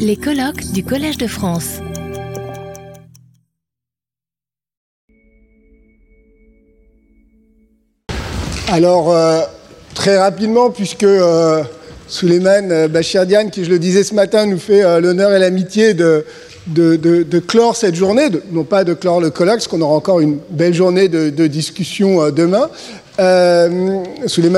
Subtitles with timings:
[0.00, 1.78] Les colloques du Collège de France.
[8.68, 9.42] Alors, euh,
[9.94, 11.62] très rapidement, puisque euh,
[12.08, 16.24] Souleymane Bachirdian, qui je le disais ce matin, nous fait euh, l'honneur et l'amitié de,
[17.46, 20.74] clore cette journée, non pas de clore le colloque, parce qu'on aura encore une belle
[20.74, 22.68] journée de, discussion euh, demain.
[23.20, 24.02] Euh,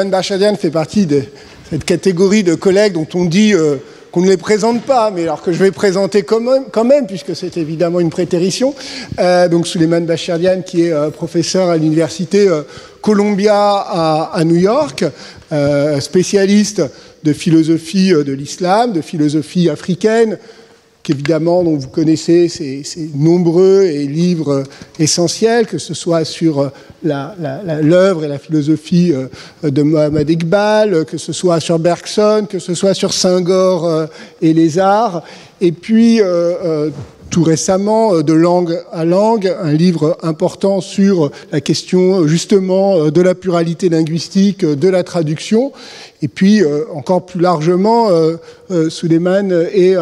[0.06, 1.22] Bachirdian fait partie de
[1.70, 3.76] cette catégorie de collègues dont on dit euh,
[4.10, 7.56] qu'on ne les présente pas, mais alors que je vais présenter quand même, puisque c'est
[7.56, 8.74] évidemment une prétérition.
[9.18, 12.62] Euh, donc Souleymane Bachirdian, qui est euh, professeur à l'université euh,
[13.00, 13.76] Columbia
[14.34, 15.04] à, New York,
[16.00, 16.82] spécialiste
[17.22, 20.36] de philosophie de l'islam, de philosophie africaine,
[21.08, 24.64] qu'évidemment, dont vous connaissez ces, nombreux et livres
[24.98, 26.70] essentiels, que ce soit sur
[27.02, 29.14] l'œuvre et la philosophie
[29.62, 34.06] de Mohamed Iqbal, que ce soit sur Bergson, que ce soit sur Senghor
[34.42, 35.22] et les arts,
[35.62, 36.90] et puis euh,
[37.30, 43.34] tout récemment, de langue à langue, un livre important sur la question justement de la
[43.34, 45.72] pluralité linguistique, de la traduction,
[46.20, 46.60] et puis
[46.92, 48.08] encore plus largement,
[48.90, 49.96] Suleiman est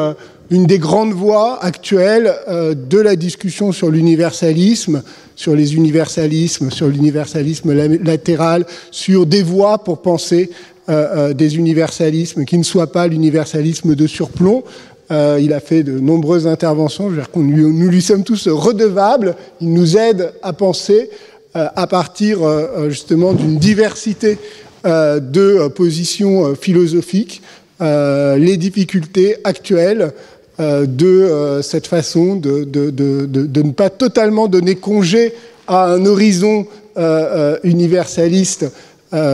[0.50, 5.02] une des grandes voies actuelles euh, de la discussion sur l'universalisme,
[5.34, 10.50] sur les universalismes, sur l'universalisme latéral, sur des voies pour penser
[10.88, 14.62] euh, euh, des universalismes qui ne soient pas l'universalisme de surplomb.
[15.08, 19.36] Il a fait de nombreuses interventions, je veux dire nous, lui sommes tous redevables.
[19.60, 21.10] Il nous aide à penser
[21.54, 22.40] à partir
[22.88, 24.36] justement d'une diversité
[24.84, 27.40] de positions philosophiques
[27.80, 30.12] les difficultés actuelles
[30.58, 35.34] de euh, cette façon de, ne pas totalement donner congé
[35.66, 38.66] à un horizon euh, universaliste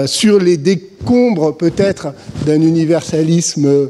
[0.07, 2.13] sur les décombres peut-être
[2.47, 3.89] d'un universalisme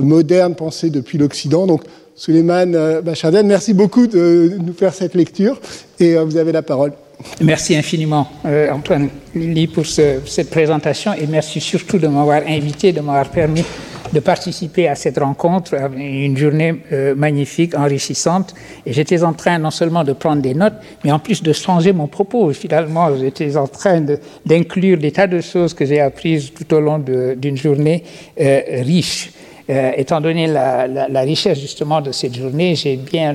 [0.00, 1.66] moderne pensé depuis l'Occident.
[1.66, 1.82] Donc,
[2.16, 5.60] Suleiman Bacharden, merci beaucoup de nous faire cette lecture
[6.00, 6.92] et vous avez la parole.
[7.40, 12.92] Merci infiniment, euh, Antoine Lily, pour ce, cette présentation et merci surtout de m'avoir invité,
[12.92, 13.64] de m'avoir permis
[14.12, 18.54] de participer à cette rencontre, à une journée euh, magnifique, enrichissante.
[18.84, 20.74] Et j'étais en train non seulement de prendre des notes,
[21.04, 22.52] mais en plus de changer mon propos.
[22.52, 24.04] Finalement, j'étais en train
[24.44, 28.04] d'inclure des tas de choses que j'ai apprises tout au long d'une journée
[28.40, 29.30] euh, riche.
[29.68, 33.34] Euh, étant donné la, richesse justement de cette journée, j'ai bien,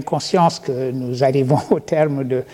[0.00, 2.44] conscience que nous arrivons au terme de,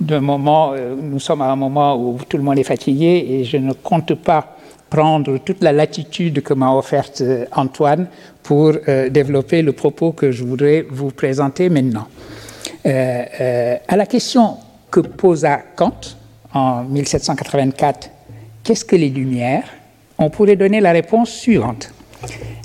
[0.00, 3.44] de moment, euh, nous sommes à un moment où tout le monde est fatigué et
[3.44, 4.55] je ne compte pas
[4.90, 8.06] prendre toute la latitude que m'a offerte euh, Antoine
[8.42, 12.06] pour euh, développer le propos que je voudrais vous présenter maintenant.
[12.86, 14.58] Euh, euh, à la question
[14.90, 16.00] que posa Kant
[16.54, 18.10] en 1784,
[18.62, 19.68] qu'est-ce que les Lumières?
[20.18, 21.92] On pourrait donner la réponse suivante.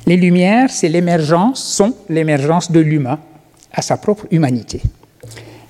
[0.05, 3.19] Les Lumières, c'est l'émergence, sont l'émergence de l'humain
[3.73, 4.81] à sa propre humanité.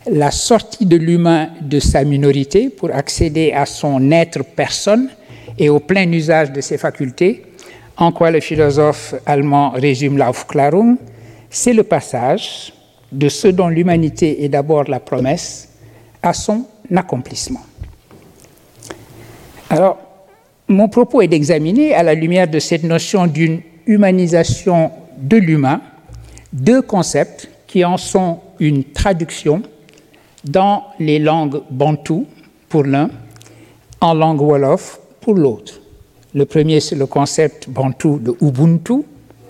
[0.09, 5.09] La sortie de l'humain de sa minorité pour accéder à son être personne
[5.61, 7.43] et au plein usage de ses facultés,
[7.95, 10.97] en quoi le philosophe allemand résume l'Aufklärung,
[11.51, 12.73] c'est le passage
[13.11, 15.69] de ce dont l'humanité est d'abord la promesse
[16.23, 17.61] à son accomplissement.
[19.69, 19.99] Alors,
[20.67, 25.81] mon propos est d'examiner, à la lumière de cette notion d'une humanisation de l'humain,
[26.51, 29.61] deux concepts qui en sont une traduction
[30.43, 32.25] dans les langues bantoues
[32.67, 33.11] pour l'un,
[33.99, 35.79] en langue wolof pour l'autre.
[36.33, 39.03] Le premier, c'est le concept bantou de Ubuntu,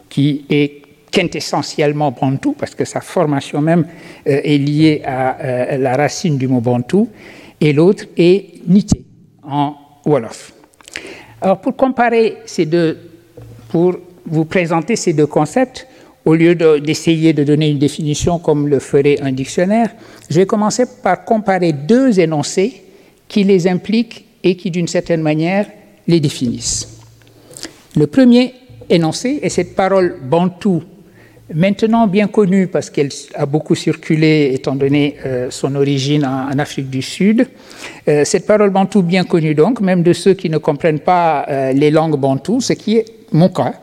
[0.09, 3.85] qui est quintessentiellement bantou, parce que sa formation même
[4.27, 7.09] euh, est liée à euh, la racine du mot bantou,
[7.59, 9.03] et l'autre est nité
[9.43, 10.53] en wolof.
[11.41, 12.97] Alors, pour comparer ces deux,
[13.69, 13.95] pour
[14.25, 15.87] vous présenter ces deux concepts,
[16.23, 19.89] au lieu d'essayer de, de, donner une définition comme le ferait un dictionnaire,
[20.29, 22.83] je vais commencer par comparer deux énoncés
[23.27, 25.67] qui les impliquent et qui, d'une certaine manière,
[26.07, 26.87] les définissent.
[27.95, 28.53] Le premier
[28.89, 30.83] énoncé est cette parole bantou,
[31.53, 36.89] maintenant bien connue parce qu'elle a beaucoup circulé étant donné euh, son origine en, Afrique
[36.89, 37.47] du Sud.
[38.07, 41.73] Euh, cette parole bantou bien connue donc, même de ceux qui ne comprennent pas euh,
[41.73, 43.73] les langues bantou, ce qui est mon cas.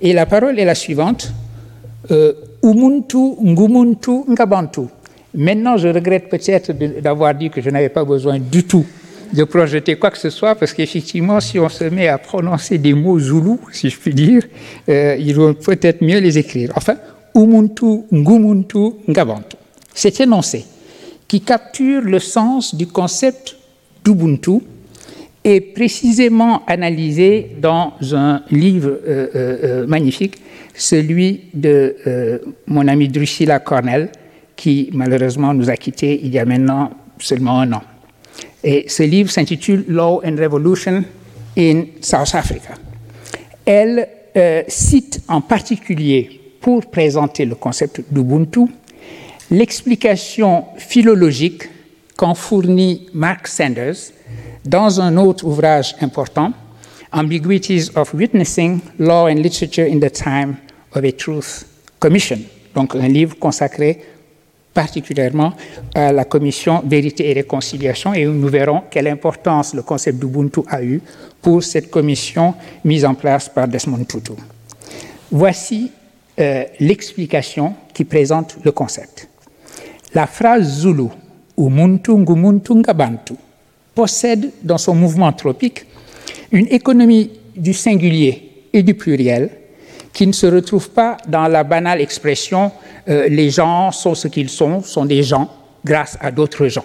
[0.00, 1.32] Et la parole est la suivante.
[2.62, 4.82] Umuntu, Ngumuntu, Ngabantu.
[5.34, 8.84] Maintenant, je regrette peut-être d'avoir dit que je n'avais pas besoin du tout
[9.32, 12.94] de projeter quoi que ce soit, parce qu'effectivement, si on se met à prononcer des
[12.94, 14.42] mots zoulous, si je puis dire,
[14.88, 16.72] euh, il vaut peut-être mieux les écrire.
[16.76, 16.96] Enfin,
[17.34, 19.56] Umuntu, Ngumuntu, Ngabantu.
[19.94, 20.64] Cet énoncé
[21.28, 23.56] qui capture le sens du concept
[24.04, 24.58] d'Ubuntu
[25.44, 30.36] est précisément analysé dans un livre euh, euh, magnifique
[30.74, 34.08] celui de mon ami Drusilla Cornell,
[34.56, 37.82] qui malheureusement nous a quittés il y a maintenant seulement un an.
[38.62, 41.04] Et ce livre s'intitule Law and Revolution
[41.56, 42.74] in South Africa.
[43.64, 48.66] Elle euh, cite en particulier, pour présenter le concept d'Ubuntu,
[49.50, 51.68] l'explication philologique
[52.16, 54.12] qu'en fournit Mark Sanders
[54.64, 56.52] dans un autre ouvrage important,
[57.12, 60.56] Ambiguities of Witnessing, Law and Literature in the Time
[60.94, 61.66] of a Truth
[61.98, 62.38] Commission,
[62.74, 64.00] donc un livre consacré
[64.72, 65.52] particulièrement
[65.94, 70.82] à la commission Vérité et Réconciliation, et nous verrons quelle importance le concept d'Ubuntu a
[70.82, 71.00] eu
[71.42, 74.32] pour cette commission mise en place par Desmond Tutu.
[75.30, 75.90] Voici
[76.38, 79.28] euh, l'explication qui présente le concept.
[80.14, 81.08] La phrase Zulu,
[81.56, 83.34] Umuntu Ngumuntu Ngabantu,
[83.94, 85.86] possède dans son mouvement tropique
[86.52, 89.50] une économie du singulier et du pluriel
[90.12, 92.72] qui ne se retrouve pas dans la banale expression
[93.08, 95.50] euh, les gens sont ce qu'ils sont, sont des gens
[95.84, 96.84] grâce à d'autres gens.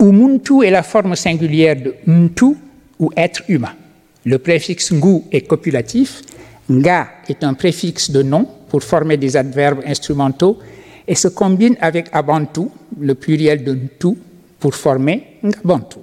[0.00, 2.56] Umuntu est la forme singulière de Mtu
[2.98, 3.72] ou être humain.
[4.24, 6.22] Le préfixe ngu est copulatif,
[6.68, 10.58] nga est un préfixe de nom pour former des adverbes instrumentaux
[11.06, 12.68] et se combine avec abantu,
[13.00, 14.18] le pluriel de ntu,
[14.60, 16.00] pour former ngabantu.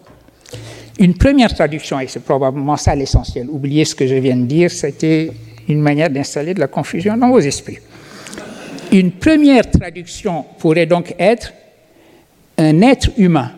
[0.98, 4.72] Une première traduction, et c'est probablement ça l'essentiel, oubliez ce que je viens de dire,
[4.72, 5.32] c'était
[5.68, 7.80] une manière d'installer de la confusion dans vos esprits.
[8.96, 11.52] Une première traduction pourrait donc être
[12.58, 13.52] un être humain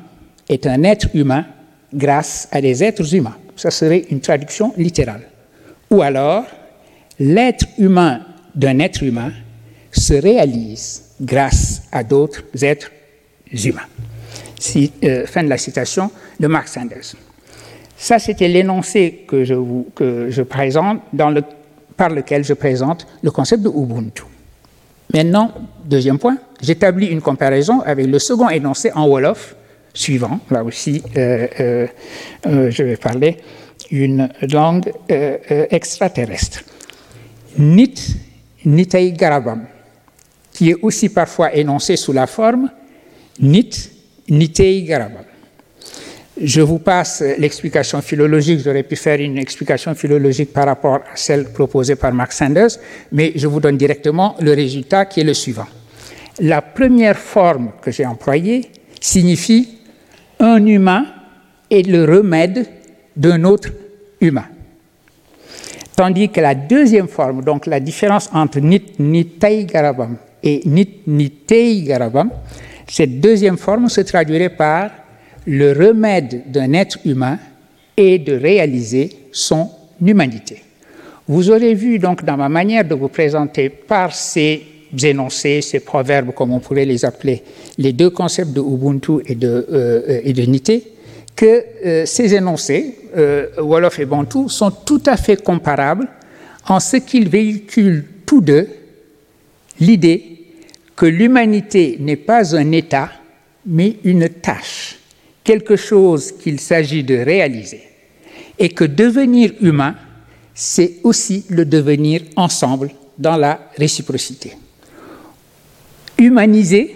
[0.50, 1.45] est un être humain
[1.94, 3.38] grâce à des êtres humains.
[3.56, 5.22] Ça serait une traduction littérale.
[5.92, 6.44] Ou alors,
[7.19, 8.22] l'être humain
[8.56, 9.31] d'un être humain
[9.92, 12.92] se réalise grâce à d'autres êtres
[13.63, 13.88] humains.
[15.04, 16.10] Euh, fin de la citation
[16.40, 17.13] de Mark Sanders.
[17.95, 21.01] Ça, c'était l'énoncé que je, présente,
[21.95, 24.24] par lequel je présente le concept de Ubuntu.
[25.13, 25.54] Maintenant,
[25.86, 29.56] deuxième point, j'établis une comparaison avec le second énoncé en Wolof
[29.94, 30.39] suivant.
[30.51, 31.88] Là aussi, euh, euh,
[32.45, 33.38] euh, je vais parler
[33.89, 36.63] une langue extraterrestre.
[37.57, 38.18] Nit
[38.65, 39.65] Nitei Garabam,
[40.51, 42.69] qui est aussi parfois énoncé sous la forme
[43.39, 43.92] Nit
[44.30, 45.24] Nitei Garabam.
[46.39, 48.60] Je vous passe l'explication philologique.
[48.63, 52.78] J'aurais pu faire une explication philologique par rapport à celle proposée par Mark Sanders,
[53.12, 55.66] mais je vous donne directement le résultat qui est le suivant.
[56.39, 58.69] La première forme que j'ai employée
[59.01, 59.80] signifie
[60.39, 61.07] un humain
[61.72, 62.68] est le remède
[63.16, 63.69] d'un autre
[64.22, 64.45] humain.
[65.95, 71.81] Tandis que la deuxième forme, donc la différence entre nit nitei garabam et nit nitei
[71.81, 72.30] garabam,
[72.88, 74.92] cette deuxième forme se traduirait par
[75.47, 77.39] le remède d'un être humain
[77.95, 79.69] est de réaliser son
[80.05, 80.61] humanité.
[81.27, 84.61] Vous aurez vu donc dans ma manière de vous présenter par ces
[85.03, 87.44] énoncés, ces proverbes, comme on pourrait les appeler,
[87.77, 90.83] les deux concepts de Ubuntu et de, euh, de Nité,
[91.35, 96.07] que euh, ces énoncés, euh, Wolof et Bantu, sont tout à fait comparables
[96.67, 98.67] en ce qu'ils véhiculent tous deux
[99.79, 100.23] l'idée
[100.95, 103.09] que l'humanité n'est pas un état,
[103.65, 104.96] mais une tâche,
[105.47, 107.81] quelque chose qu'il s'agit de réaliser,
[108.59, 109.95] et que devenir humain,
[110.53, 114.53] c'est aussi le devenir ensemble dans la réciprocité
[116.18, 116.95] humaniser,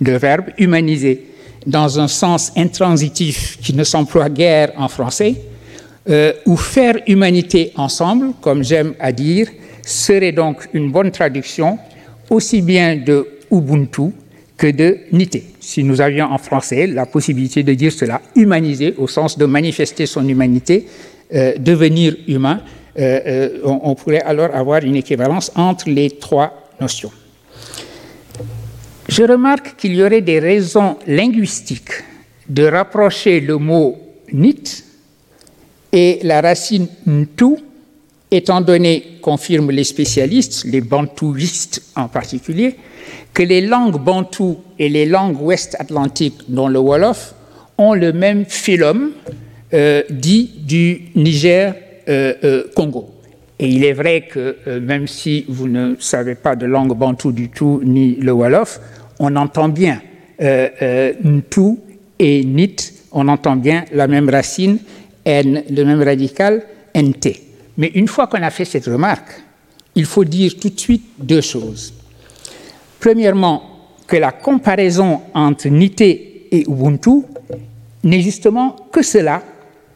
[0.00, 1.24] le verbe humaniser,
[1.66, 5.34] dans un sens intransitif qui ne s'emploie guère en français,
[6.08, 9.48] euh, ou faire humanité ensemble, comme j'aime à dire,
[9.82, 11.78] serait donc une bonne traduction
[12.30, 14.12] aussi bien de Ubuntu
[14.56, 15.44] que de Nité.
[15.68, 20.06] Si nous avions en français la possibilité de dire cela, humaniser au sens de manifester
[20.06, 20.86] son humanité,
[21.34, 22.62] euh, devenir humain,
[22.98, 27.12] euh, on pourrait alors avoir une équivalence entre les trois notions.
[29.10, 32.02] Je remarque qu'il y aurait des raisons linguistiques
[32.48, 33.94] de rapprocher le mot
[34.32, 34.82] nit
[35.92, 37.56] et la racine ntu,
[38.30, 42.76] étant donné, confirment les spécialistes, les bantouistes en particulier,
[43.34, 47.34] que les langues bantoues et les langues ouest-atlantiques, dont le Wolof,
[47.78, 49.12] ont le même phylum
[49.72, 52.98] euh, dit du Niger-Congo.
[52.98, 53.14] Euh, euh,
[53.60, 57.48] et il est vrai que même si vous ne savez pas de langue bantou du
[57.48, 58.78] tout, ni le Wolof,
[59.18, 60.00] on entend bien
[60.40, 61.78] euh, euh, Ntu
[62.18, 62.76] et Nit,
[63.10, 64.78] on entend bien la même racine,
[65.24, 66.62] N, le même radical,
[66.94, 67.47] NT.
[67.78, 69.40] Mais une fois qu'on a fait cette remarque,
[69.94, 71.94] il faut dire tout de suite deux choses.
[73.00, 73.62] Premièrement,
[74.06, 77.22] que la comparaison entre Nité et Ubuntu
[78.02, 79.42] n'est justement que cela,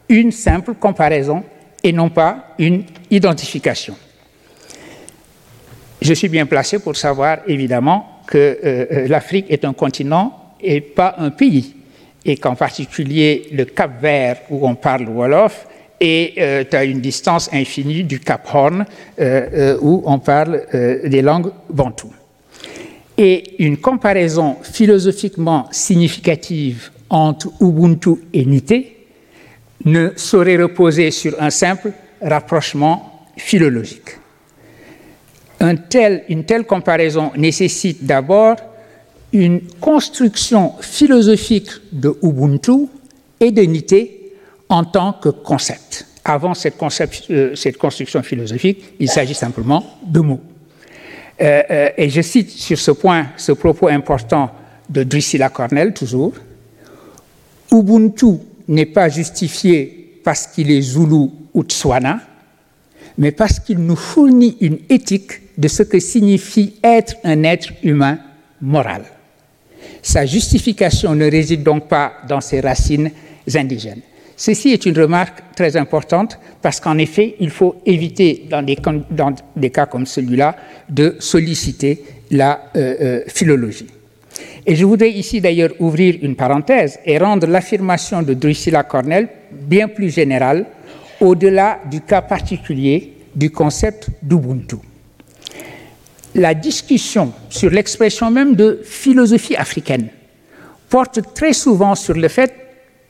[0.07, 1.43] une simple comparaison
[1.83, 3.95] et non pas une identification.
[6.01, 11.31] je suis bien placé pour savoir évidemment que l'Afrique est un continent et pas un
[11.31, 11.75] pays,
[12.25, 15.65] et qu'en particulier le Cap Vert où on parle Wolof
[16.03, 18.85] est à une distance infinie du Cap Horn
[19.81, 20.63] où on parle
[21.05, 22.13] des langues bantoues.
[23.17, 28.97] Et une comparaison philosophiquement significative entre Ubuntu et Nité
[29.85, 31.91] ne saurait reposer sur un simple
[32.21, 34.17] rapprochement philologique.
[35.61, 38.55] une telle comparaison nécessite d'abord
[39.31, 42.87] une construction philosophique de Ubuntu
[43.39, 44.22] et de Nité
[44.73, 46.07] en tant que concept.
[46.25, 46.81] Avant cette,
[47.29, 50.41] euh, cette construction philosophique, il s'agit simplement de mots.
[51.39, 54.49] Euh, euh, et je cite sur ce point ce propos important
[54.89, 56.33] de Drusilla Cornell, toujours.
[57.71, 62.21] Ubuntu n'est pas justifié parce qu'il est Zulu ou Tswana,
[63.19, 68.17] mais parce qu'il nous fournit une éthique de ce que signifie être un être humain
[68.59, 69.03] moral.
[70.01, 73.11] Sa justification ne réside donc pas dans ses racines
[73.53, 74.01] indigènes.
[74.35, 79.85] Ceci est une remarque très importante parce qu'en effet, il faut éviter, dans des, cas
[79.85, 80.55] comme celui-là,
[80.89, 83.87] de solliciter la euh, euh, philologie.
[84.65, 89.87] Et je voudrais ici d'ailleurs ouvrir une parenthèse et rendre l'affirmation de Drusilla Cornell bien
[89.87, 90.65] plus générale
[91.19, 94.77] au-delà du cas particulier du concept d'Ubuntu.
[96.35, 100.07] La discussion sur l'expression même de philosophie africaine
[100.89, 102.53] porte très souvent sur le fait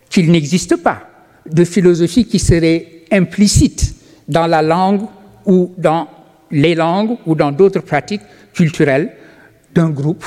[0.10, 1.13] qu'il n'existe pas
[1.50, 3.96] de philosophie qui serait implicite
[4.28, 5.02] dans la langue
[5.46, 6.08] ou dans
[6.52, 8.22] les langues ou dans d'autres pratiques
[8.54, 9.12] culturelles
[9.74, 10.26] d'un groupe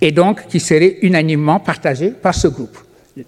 [0.00, 2.76] et donc qui serait unanimement partagée par ce groupe.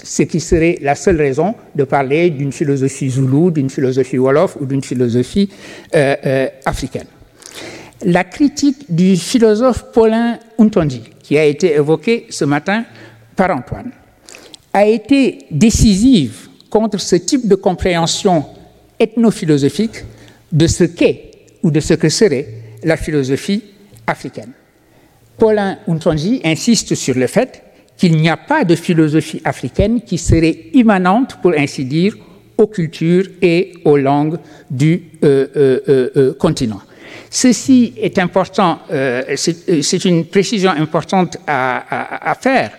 [0.04, 4.66] Ce qui serait la seule raison de parler d'une philosophie zoulou, d'une philosophie wolof ou
[4.66, 5.48] d'une philosophie
[5.94, 7.06] euh, euh, africaine.
[8.04, 12.84] La critique du philosophe Paulin Untonji, qui a été évoquée ce matin
[13.34, 13.90] par Antoine,
[14.72, 18.46] a été décisive contre ce type de compréhension
[18.98, 20.04] ethnophilosophique
[20.52, 21.30] de ce qu'est
[21.62, 22.46] ou de ce que serait
[22.84, 23.62] la philosophie
[24.06, 24.52] africaine.
[25.36, 27.62] Paulin Untonji insiste sur le fait
[27.96, 32.16] qu'il n'y a pas de philosophie africaine qui serait immanente, pour ainsi dire,
[32.56, 34.38] aux cultures et aux langues
[34.70, 36.80] du euh, euh, euh, continent.
[37.32, 38.80] Ceci est important,
[39.36, 42.72] c'est une précision importante à faire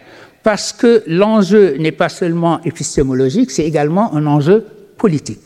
[0.43, 4.65] parce que l'enjeu n'est pas seulement épistémologique, c'est également un enjeu
[4.97, 5.39] politique.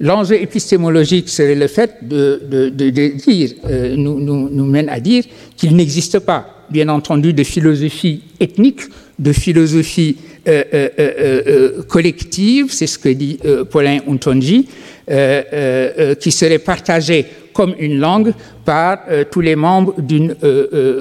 [0.00, 5.24] L'enjeu épistémologique serait le fait de, dire, euh, nous, nous, mène à dire
[5.56, 8.80] qu'il n'existe pas, bien entendu, de philosophie ethnique,
[9.18, 10.16] de philosophie
[10.48, 10.64] euh,
[10.98, 13.38] euh, collective, c'est ce que dit
[13.70, 14.68] Paulin Untonji,
[15.06, 18.32] qui serait partagée comme une langue
[18.64, 20.34] par tous les membres d'une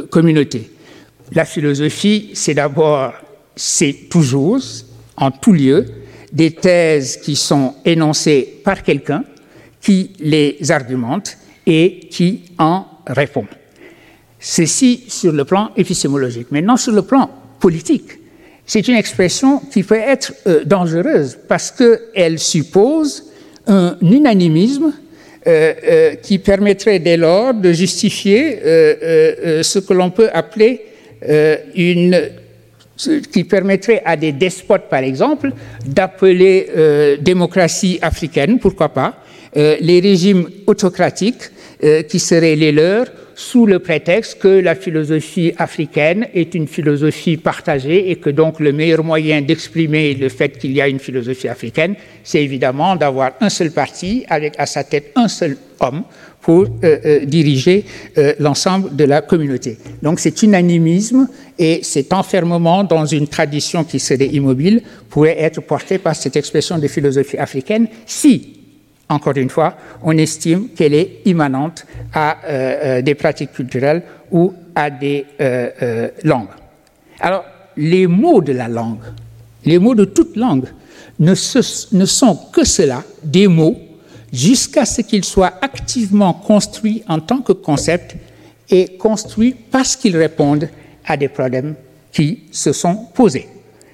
[0.09, 0.69] communauté.
[1.33, 3.13] La philosophie, c'est d'abord
[3.55, 4.59] c'est toujours,
[5.17, 5.85] en tout lieu,
[6.31, 9.23] des thèses qui sont énoncées par quelqu'un
[9.81, 13.45] qui les argumente et qui en répond.
[14.39, 16.51] Ceci sur le plan épistémologique.
[16.51, 17.29] Maintenant, sur le plan
[17.59, 18.19] politique,
[18.65, 23.25] c'est une expression qui peut être euh, dangereuse parce qu'elle suppose
[23.67, 24.93] un unanimisme
[25.45, 30.81] euh, euh, qui permettrait dès lors de justifier ce que l'on peut appeler
[31.75, 32.31] une
[33.31, 35.51] qui permettrait à des despotes, par exemple,
[35.85, 39.15] d'appeler euh, démocratie africaine, pourquoi pas,
[39.57, 41.49] euh, les régimes autocratiques
[41.83, 47.37] euh, qui seraient les leurs sous le prétexte que la philosophie africaine est une philosophie
[47.37, 51.47] partagée et que donc le meilleur moyen d'exprimer le fait qu'il y a une philosophie
[51.47, 56.03] africaine, c'est évidemment d'avoir un seul parti avec à sa tête un seul homme
[56.41, 56.67] pour
[57.25, 57.85] diriger
[58.39, 59.77] l'ensemble de la communauté.
[60.03, 61.27] Donc cet unanimisme
[61.61, 66.79] et cet enfermement dans une tradition qui serait immobile pourrait être porté par cette expression
[66.79, 68.57] de philosophie africaine si,
[69.07, 74.01] encore une fois, on estime qu'elle est immanente à des pratiques culturelles
[74.31, 75.23] ou à des
[76.23, 76.47] langues.
[77.19, 77.45] Alors,
[77.77, 79.03] les mots de la langue,
[79.63, 80.65] les mots de toute langue,
[81.19, 81.33] ne,
[81.95, 83.77] ne sont que cela, des mots
[84.33, 88.15] jusqu'à ce qu'il soit activement construit en tant que concept
[88.67, 90.67] et construit parce qu'ils répondent
[91.05, 91.75] à des problèmes
[92.11, 93.47] qui se sont posés.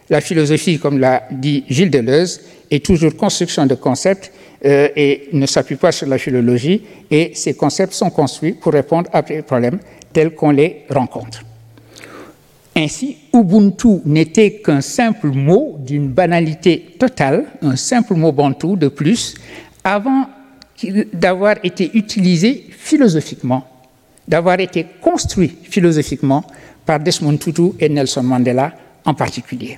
[0.10, 4.32] La philosophie, comme l'a dit Gilles Deleuze, est toujours construction de concepts
[4.66, 9.10] euh, et ne s'appuie pas sur la philologie, et ces concepts sont construits pour répondre
[9.14, 9.80] à des problèmes
[10.14, 11.44] tels qu'on les rencontre.
[12.76, 19.36] Ainsi, Ubuntu n'était qu'un simple mot d'une banalité totale, un simple mot bantou de plus,
[19.84, 20.28] avant
[21.14, 23.66] d'avoir été utilisé philosophiquement
[24.28, 26.44] d'avoir été construit philosophiquement
[26.88, 28.74] par Desmond Tutu et Nelson Mandela
[29.06, 29.78] en particulier.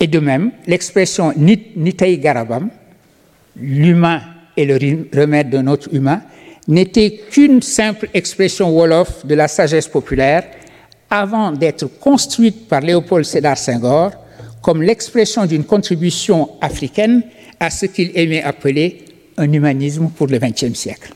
[0.00, 2.70] Et de même, l'expression Nitei Garabam,
[3.56, 4.22] l'humain
[4.56, 6.22] est le remède de notre humain,
[6.68, 10.44] n'était qu'une simple expression Wolof de la sagesse populaire
[11.10, 14.12] avant d'être construite par Léopold Sédar Senghor
[14.62, 17.22] comme l'expression d'une contribution africaine
[17.58, 19.04] à ce qu'il aimait appeler
[19.36, 21.12] un humanisme pour le XXe siècle.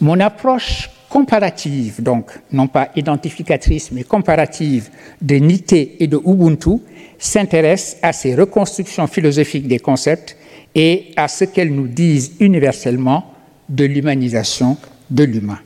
[0.00, 4.88] Mon approche comparative, donc non pas identificatrice, mais comparative
[5.22, 6.80] de Nité et de Ubuntu,
[7.20, 10.36] s'intéresse à ces reconstructions philosophiques des concepts
[10.74, 13.32] et à ce qu'elles nous disent universellement
[13.68, 14.76] de l'humanisation
[15.08, 15.60] de l'humain.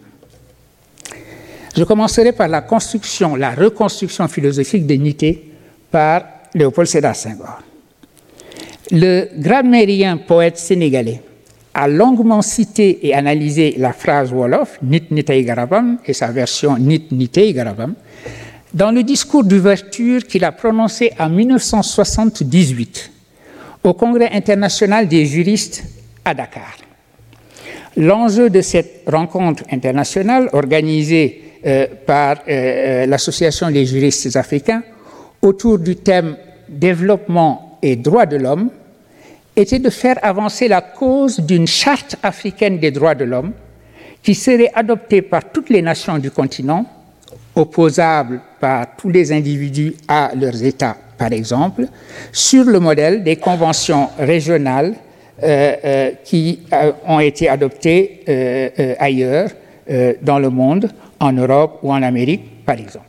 [1.74, 5.50] Je commencerai par la construction, la reconstruction philosophique de Nité
[5.90, 6.24] par
[6.54, 7.62] Léopold Sédar Senghor.
[8.90, 11.22] Le grammairien poète sénégalais
[11.78, 17.06] a longuement cité et analysé la phrase Wolof, Nit Nitei Garabam, et sa version Nit
[17.12, 17.94] Nitei Garabam,
[18.74, 23.12] dans le discours d'ouverture qu'il a prononcé en 1978
[23.84, 25.84] au Congrès international des juristes
[26.24, 26.76] à Dakar.
[27.96, 34.82] L'enjeu de cette rencontre internationale organisée euh, par euh, euh, l'Association des juristes africains
[35.40, 36.36] autour du thème
[36.68, 38.70] développement et droits de l'homme
[39.60, 43.52] était de faire avancer la cause d'une charte africaine des droits de l'homme
[44.22, 46.84] qui serait adoptée par toutes les nations du continent,
[47.54, 51.86] opposable par tous les individus à leurs États, par exemple,
[52.32, 54.94] sur le modèle des conventions régionales
[55.42, 59.50] euh, euh, qui euh, ont été adoptées ailleurs
[60.20, 63.06] dans le monde, en Europe ou en Amérique, par exemple.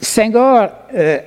[0.00, 0.68] Senghor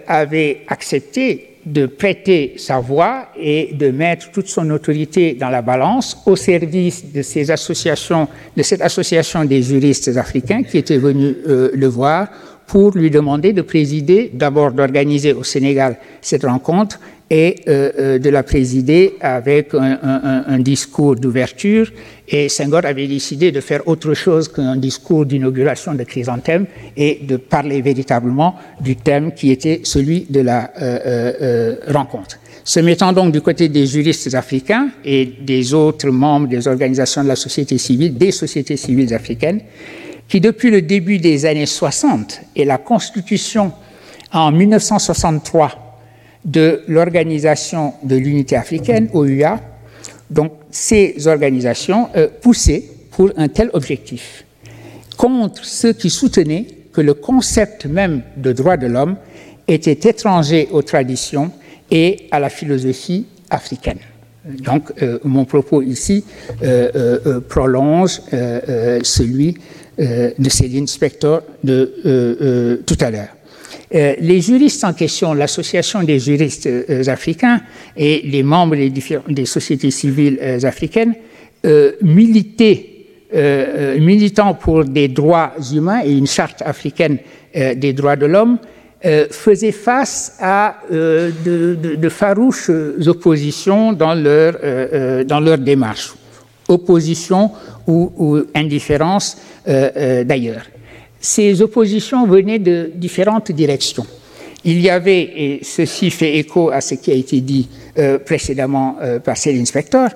[0.08, 6.18] avait accepté de prêter sa voix et de mettre toute son autorité dans la balance
[6.26, 11.88] au service de ces associations, de cette association des juristes africains qui étaient venus le
[11.88, 12.30] voir
[12.68, 18.30] pour lui demander de présider, d'abord d'organiser au Sénégal cette rencontre et euh, euh, de
[18.30, 21.91] la présider avec un, discours d'ouverture.
[22.28, 26.65] Et Senghor avait décidé de faire autre chose qu'un discours d'inauguration de chrysanthème
[26.96, 32.38] et de parler véritablement du thème qui était celui de la euh, rencontre.
[32.65, 37.30] Se mettant donc du côté des juristes africains et des autres membres des organisations de
[37.30, 39.62] la société civile, des sociétés civiles africaines,
[40.28, 43.72] qui depuis le début des années 60 et la constitution
[44.34, 46.00] en 1963
[46.44, 49.60] de l'Organisation de l'Unité africaine, OUA,
[50.30, 54.46] donc ces organisations euh, poussaient pour un tel objectif,
[55.18, 59.18] contre ceux qui soutenaient que le concept même de droit de l'homme
[59.68, 61.52] était étranger aux traditions
[61.90, 64.00] et à la philosophie africaine.
[64.46, 66.24] Donc, euh, mon propos ici
[66.63, 68.22] euh, prolonge
[69.04, 69.62] celui euh,
[69.98, 73.30] de Céline Spector de euh, euh, tout à l'heure.
[73.92, 76.70] les juristes en question, l'association des juristes
[77.08, 77.62] africains
[77.96, 81.16] et les membres des, sociétés civiles africaines
[82.02, 82.86] militaient
[84.00, 87.18] militant pour des droits humains et une charte africaine
[87.54, 88.58] des droits de l'homme,
[89.32, 92.70] faisaient face à de, farouches
[93.08, 96.14] oppositions dans leur, dans leur démarche.
[96.67, 97.51] Opposition
[97.88, 100.65] ou, indifférence euh, euh, d'ailleurs.
[101.19, 104.06] Ces oppositions venaient de différentes directions.
[104.63, 108.97] Il y avait, et ceci fait écho à ce qui a été dit euh, précédemment
[109.23, 110.10] par Céline Spector,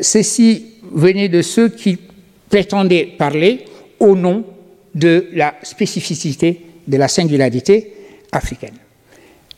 [0.00, 1.98] ceci venait de ceux qui
[2.48, 3.64] prétendaient parler
[3.98, 4.44] au nom
[4.94, 7.92] de la spécificité, de la singularité
[8.32, 8.74] africaine.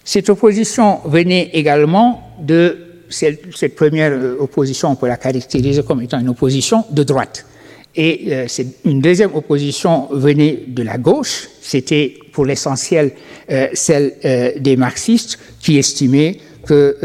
[0.05, 6.21] Cette opposition venait également de cette première euh, opposition, on peut la caractériser comme étant
[6.21, 7.47] une opposition de droite.
[7.95, 8.47] Et euh,
[8.85, 13.13] une deuxième opposition venait de la gauche, c'était pour l'essentiel
[13.51, 14.15] euh, celle
[14.59, 16.97] des marxistes qui estimaient que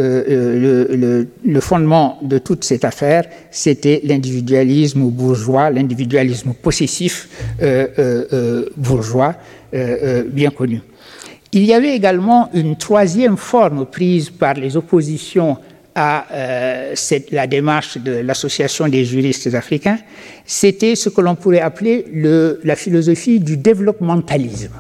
[1.44, 7.28] le, fondement de toute cette affaire, c'était l'individualisme bourgeois, l'individualisme possessif
[8.78, 9.34] bourgeois
[9.74, 10.82] bien connu.
[11.54, 15.58] Il y avait également une troisième forme prise par les oppositions
[15.98, 16.96] à euh,
[17.32, 19.98] la démarche de l'Association des juristes africains,
[20.46, 24.74] c'était ce que l'on pourrait appeler le, la philosophie du développementalisme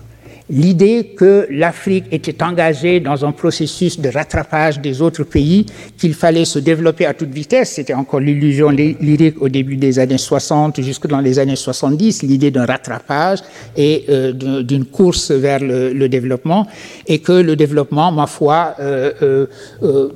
[0.49, 5.65] l'idée que l'Afrique était engagée dans un processus de rattrapage des autres pays,
[5.97, 7.71] qu'il fallait se développer à toute vitesse.
[7.71, 12.51] C'était encore l'illusion lyrique au début des années 60 jusque dans les années 70, l'idée
[12.51, 13.39] d'un rattrapage
[13.75, 16.67] et euh, d'une course vers le, développement,
[17.05, 19.45] et que le développement, ma foi, euh,
[19.83, 20.09] euh,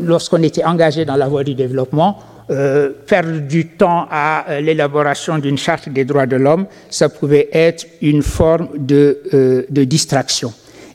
[0.00, 2.18] lorsqu'on était engagé dans la voie du développement,
[2.52, 7.48] euh, perdre du temps à euh, l'élaboration d'une charte des droits de l'homme, ça pouvait
[7.52, 10.52] être une forme de, de distraction.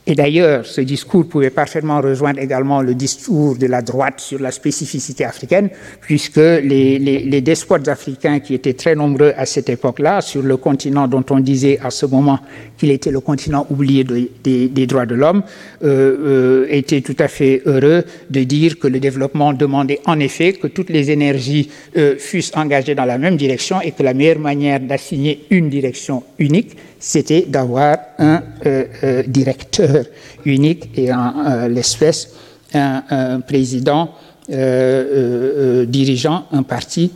[0.09, 4.51] Et d'ailleurs, ce discours pouvait parfaitement rejoindre également le discours de la droite sur la
[4.51, 10.41] spécificité africaine, puisque les, les, despotes africains qui étaient très nombreux à cette époque-là, sur
[10.41, 12.39] le continent dont on disait à ce moment
[12.77, 15.43] qu'il était le continent oublié des droits de l'homme,
[15.83, 20.53] euh, euh, étaient tout à fait heureux de dire que le développement demandait en effet
[20.53, 24.39] que toutes les énergies euh, fussent engagées dans la même direction et que la meilleure
[24.39, 30.05] manière d'assigner une direction unique, c'était d'avoir un euh, euh, directeur
[30.45, 32.29] unique et en euh, l'espèce
[32.73, 34.13] un, président
[34.49, 37.11] dirigeant un parti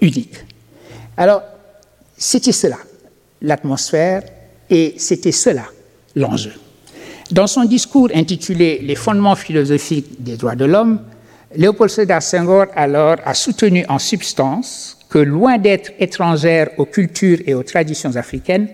[0.00, 0.34] unique.
[1.16, 1.42] Alors,
[2.16, 2.78] c'était cela,
[3.42, 4.22] l'atmosphère,
[4.68, 5.64] et c'était cela,
[6.14, 6.52] l'enjeu.
[7.30, 11.00] Dans son discours intitulé Les fondements philosophiques des droits de l'homme,
[11.54, 17.54] Léopold Sédar Senghor alors a soutenu en substance que loin d'être étrangère aux cultures et
[17.54, 18.68] aux traditions africaines,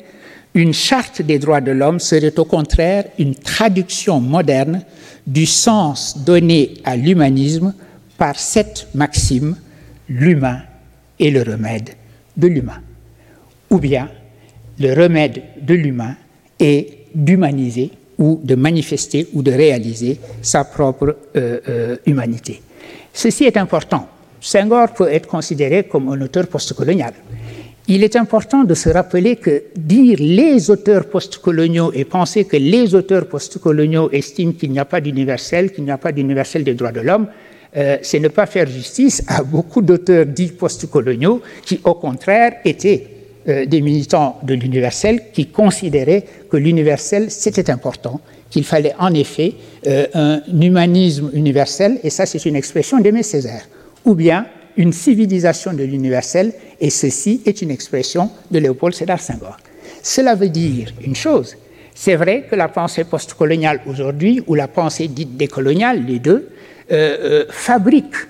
[0.55, 4.83] une charte des droits de l'homme serait au contraire une traduction moderne
[5.27, 7.75] du sens donné à l'humanisme
[8.19, 9.57] par cette maxime,
[10.09, 10.61] l'humain
[11.19, 11.91] est le remède
[12.37, 12.81] de l'humain.
[13.71, 14.09] Ou bien
[14.79, 16.17] le remède de l'humain
[16.59, 22.63] est d'humaniser ou de manifester ou de réaliser sa propre euh, euh, humanité.
[23.13, 24.09] Ceci est important
[24.43, 27.15] Senghor peut être considéré comme un auteur postcolonial.
[27.87, 32.95] Il est important de se rappeler que dire les auteurs postcoloniaux et penser que les
[32.95, 36.93] auteurs postcoloniaux estiment qu'il n'y a pas d'universel, qu'il n'y a pas d'universel des droits
[36.93, 37.29] de l'homme,
[37.77, 43.07] euh, c'est ne pas faire justice à beaucoup d'auteurs dits postcoloniaux qui, au contraire, étaient
[43.49, 49.55] euh, des militants de l'universel, qui considéraient que l'universel, c'était important, qu'il fallait en effet
[49.87, 53.67] euh, un humanisme universel, et ça c'est une expression d'Aimé Césaire
[54.05, 59.57] ou bien une civilisation de l'universel, et ceci est une expression de Léopold Sédar Senghor.
[60.03, 61.57] Cela veut dire une chose,
[61.95, 66.49] c'est vrai que la pensée postcoloniale aujourd'hui, ou la pensée dite décoloniale, les deux,
[66.91, 68.29] euh, euh, fabriquent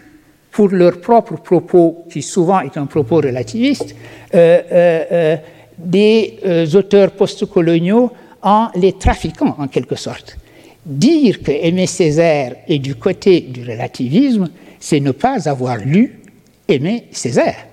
[0.51, 3.95] pour leurs propres propos, qui souvent est un propos relativiste,
[4.35, 5.37] euh,
[5.79, 6.39] des
[6.75, 8.11] auteurs postcoloniaux
[8.43, 10.37] en les trafiquant en quelque sorte.
[10.85, 14.49] Dire que Aimé Césaire est du côté du relativisme,
[14.83, 16.19] c'est ne pas avoir lu
[16.67, 17.67] Aimé Césaire.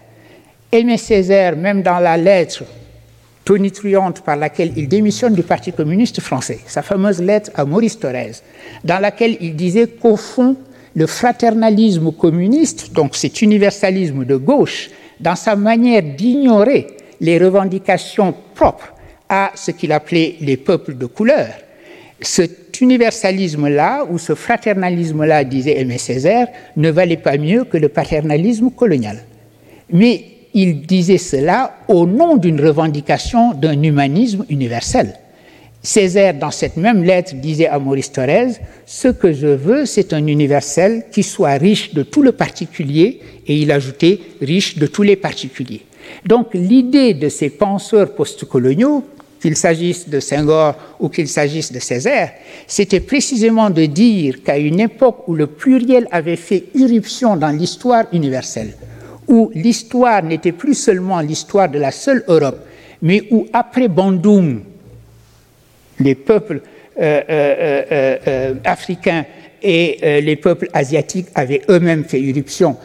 [0.72, 2.64] Aimé Césaire, même dans la lettre
[3.44, 8.34] tonitruante par laquelle il démissionne du Parti communiste français, sa fameuse lettre à Maurice Thorez,
[8.84, 10.56] dans laquelle il disait qu'au fond,
[10.94, 16.86] le fraternalisme communiste, donc cet universalisme de gauche, dans sa manière d'ignorer
[17.22, 18.94] les revendications propres
[19.28, 21.50] à ce qu'il appelait les peuples de couleur,
[22.22, 28.70] cet universalisme-là, ou ce fraternalisme-là, disait Aimé Césaire, ne valait pas mieux que le paternalisme
[28.72, 29.24] colonial.
[29.92, 35.16] Mais il disait cela au nom d'une revendication d'un humanisme universel.
[35.82, 38.54] Césaire, dans cette même lettre, disait à Maurice Thorez
[38.86, 43.56] Ce que je veux, c'est un universel qui soit riche de tout le particulier, et
[43.56, 45.86] il ajoutait riche de tous les particuliers.
[46.26, 49.06] Donc l'idée de ces penseurs postcoloniaux,
[49.40, 52.32] qu'il s'agisse de Senghor ou qu'il s'agisse de Césaire,
[52.68, 58.06] c'était précisément de dire qu'à une époque où le pluriel avait fait irruption dans l'histoire
[58.12, 58.74] universelle,
[59.28, 62.60] où l'histoire n'était plus seulement l'histoire de la seule Europe,
[63.02, 64.62] mais où après Bandung,
[66.00, 66.62] les peuples
[67.00, 69.26] euh, euh, euh, africains
[69.62, 72.78] et les peuples asiatiques avaient eux-mêmes fait irruption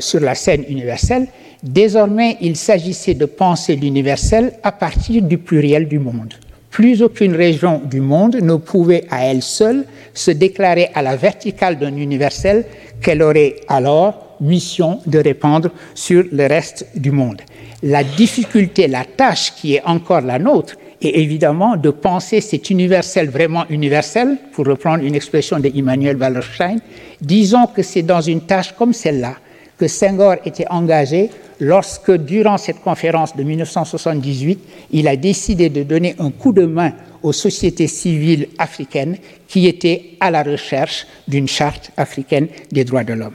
[0.00, 1.26] sur la scène universelle,
[1.64, 6.34] Désormais, il s'agissait de penser l'universel à partir du pluriel du monde.
[6.70, 11.78] Plus aucune région du monde ne pouvait à elle seule se déclarer à la verticale
[11.78, 12.66] d'un universel
[13.00, 17.40] qu'elle aurait alors mission de répandre sur le reste du monde.
[17.82, 20.76] La difficulté, la tâche qui est encore la nôtre,
[21.08, 26.78] est évidemment de penser cet universel vraiment universel, pour reprendre une expression d'Emmanuel Wallerstein.
[27.20, 29.36] Disons que c'est dans une tâche comme celle-là
[29.78, 34.58] que Senghor était engagé lorsque, durant cette conférence de 1978,
[34.92, 39.16] il a décidé de donner un coup de main aux sociétés civiles africaines
[39.48, 43.34] qui étaient à la recherche d'une charte africaine des droits de l'homme.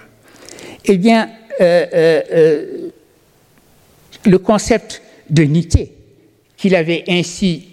[0.86, 1.30] Eh bien,
[1.60, 2.90] euh, euh, euh,
[4.26, 5.92] le concept de nité
[6.60, 7.64] qu'il avait ainsi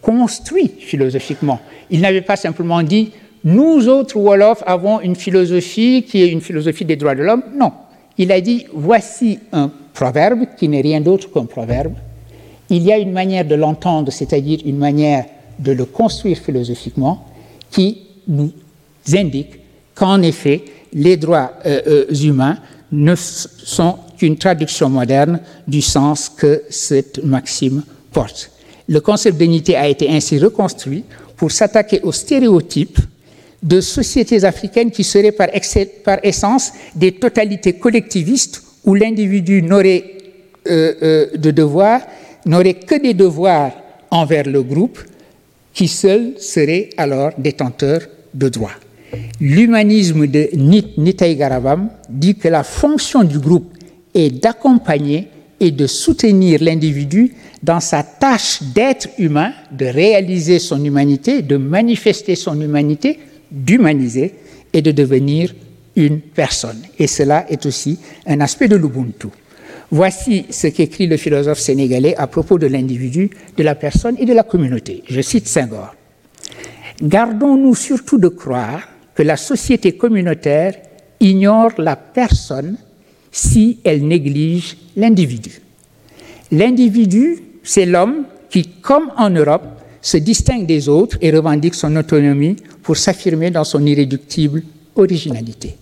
[0.00, 3.10] construit philosophiquement, il n'avait pas simplement dit
[3.44, 7.42] nous autres Wolof avons une philosophie qui est une philosophie des droits de l'homme.
[7.54, 7.72] Non,
[8.18, 11.94] il a dit voici un proverbe qui n'est rien d'autre qu'un proverbe.
[12.70, 15.26] Il y a une manière de l'entendre, c'est-à-dire une manière
[15.58, 17.24] de le construire philosophiquement,
[17.70, 18.50] qui nous
[19.14, 19.60] indique
[19.94, 21.52] qu'en effet, les droits
[22.20, 22.58] humains
[22.90, 27.84] ne sont qu'une traduction moderne du sens que cette maxime
[28.88, 31.04] Le concept d'unité a été ainsi reconstruit
[31.36, 32.98] pour s'attaquer aux stéréotypes
[33.62, 35.48] de sociétés africaines qui seraient par,
[36.22, 40.04] essence des totalités collectivistes où l'individu n'aurait
[40.68, 42.00] euh, euh,
[42.46, 43.72] n'aurait que des devoirs
[44.10, 45.00] envers le groupe,
[45.74, 48.00] qui seul serait alors détenteur
[48.32, 48.78] de droits.
[49.40, 53.72] L'humanisme de Nitaï Garabam dit que la fonction du groupe
[54.14, 55.28] est d'accompagner
[55.60, 62.34] et de soutenir l'individu dans sa tâche d'être humain, de réaliser son humanité, de manifester
[62.34, 63.18] son humanité,
[63.50, 64.34] d'humaniser
[64.72, 65.54] et de devenir
[65.96, 66.82] une personne.
[66.98, 69.28] Et cela est aussi un aspect de l'Ubuntu.
[69.90, 74.34] Voici ce qu'écrit le philosophe sénégalais à propos de l'individu, de la personne et de
[74.34, 75.02] la communauté.
[75.08, 75.94] Je cite Senghor.
[77.02, 80.74] Gardons-nous surtout de croire que la société communautaire
[81.20, 82.76] ignore la personne
[83.36, 85.60] si elle néglige l'individu.
[86.50, 89.66] L'individu, c'est l'homme qui, comme en Europe,
[90.00, 94.62] se distingue des autres et revendique son autonomie pour s'affirmer dans son irréductible
[94.94, 95.76] originalité.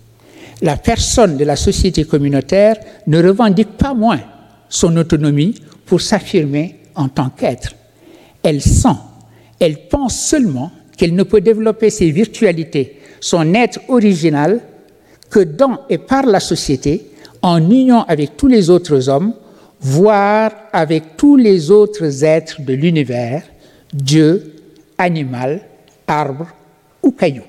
[0.61, 2.75] La personne de la société communautaire
[3.07, 4.19] ne revendique pas moins
[4.67, 7.73] son autonomie pour s'affirmer en tant qu'être.
[8.43, 8.99] Elle sent,
[9.61, 14.59] elle pense seulement qu'elle ne peut développer ses virtualités, son être original,
[15.29, 17.11] que dans et par la société,
[17.45, 19.31] en union avec tous les autres hommes,
[19.79, 23.43] voire avec tous les autres êtres de l'univers,
[23.93, 24.55] Dieu,
[24.97, 25.61] animal,
[26.07, 26.47] arbre
[27.03, 27.43] ou caillou.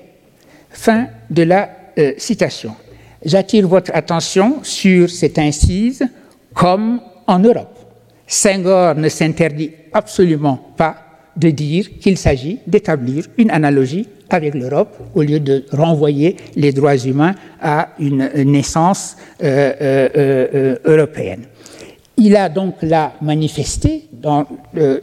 [0.69, 2.75] Fin de la euh, citation.
[3.25, 6.07] J'attire votre attention sur cette incise
[6.53, 7.75] comme en Europe.
[8.27, 11.06] Senghor ne s'interdit absolument pas
[11.37, 16.97] de dire qu'il s'agit d'établir une analogie avec l'Europe au lieu de renvoyer les droits
[16.97, 21.43] humains à une naissance euh, euh, euh, européenne.
[22.17, 24.47] Il a donc là manifesté dans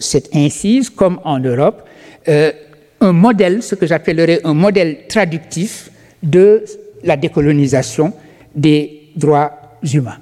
[0.01, 1.85] cette incise, comme en Europe,
[2.27, 5.93] un modèle, ce que j'appellerais un modèle traductif
[6.25, 6.65] de
[7.05, 8.13] la décolonisation
[8.53, 9.53] des droits
[9.93, 10.19] humains.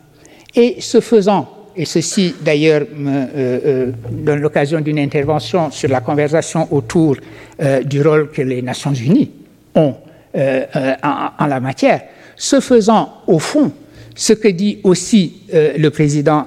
[0.54, 6.72] Et ce faisant, et ceci d'ailleurs euh, euh, donne l'occasion d'une intervention sur la conversation
[6.72, 7.16] autour
[7.60, 9.30] euh, du rôle que les Nations Unies
[9.74, 9.94] ont
[10.34, 12.00] en, la matière.
[12.36, 13.70] Ce faisant, au fond,
[14.14, 16.46] ce que dit aussi le président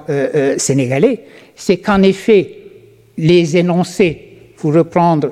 [0.57, 1.19] sénégalais,
[1.55, 2.49] c'est qu'en effet,
[3.19, 5.29] les énoncés, pour reprendre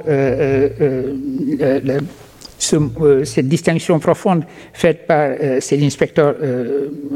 [2.60, 6.36] cette distinction profonde faite par Céline Spector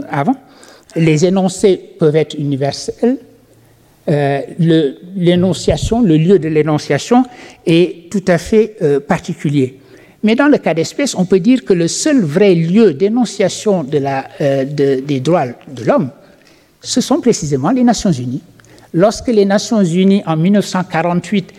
[0.10, 0.36] avant,
[0.98, 3.18] les énoncés peuvent être universels.
[4.10, 4.42] Euh,
[5.16, 7.26] l'énonciation, le, lieu de l'énonciation
[7.66, 9.80] est tout à fait euh, particulier.
[10.24, 14.66] Mais dans le cas d'espèce, on peut dire que le seul vrai lieu d'énonciation euh,
[14.66, 16.10] des droits de l'homme,
[16.82, 18.42] ce sont précisément les Nations Unies.
[18.94, 21.54] Lorsque les Nations Unies, en 1948,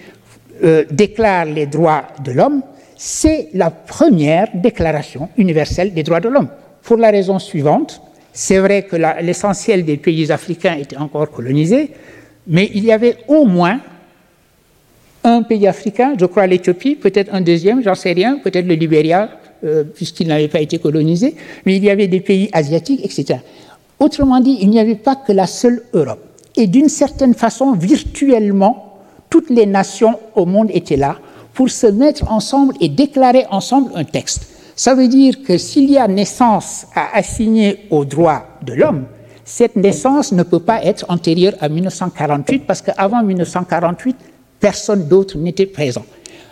[0.90, 2.62] déclarent les droits de l'homme,
[2.96, 6.48] c'est la première déclaration universelle des droits de l'homme.
[6.83, 8.01] Pour la raison suivante,
[8.32, 11.90] c'est vrai que l'essentiel des pays africains était encore colonisé,
[12.46, 13.80] mais il y avait au moins
[15.24, 19.30] un pays africain, je crois l'Éthiopie, peut-être un deuxième, j'en sais rien, peut-être le Libéria,
[19.64, 21.34] euh, puisqu'il n'avait pas été colonisé,
[21.66, 23.40] mais il y avait des pays asiatiques, etc.
[23.98, 26.20] Autrement dit, il n'y avait pas que la seule Europe.
[26.56, 28.98] Et d'une certaine façon, virtuellement,
[29.30, 31.18] toutes les nations au monde étaient là
[31.54, 34.48] pour se mettre ensemble et déclarer ensemble un texte.
[34.78, 39.06] Ça veut dire que s'il y a naissance à assigner aux droits de l'homme,
[39.44, 44.16] cette naissance ne peut pas être antérieure à 1948 parce qu'avant 1948,
[44.60, 46.04] personne d'autre n'était présent.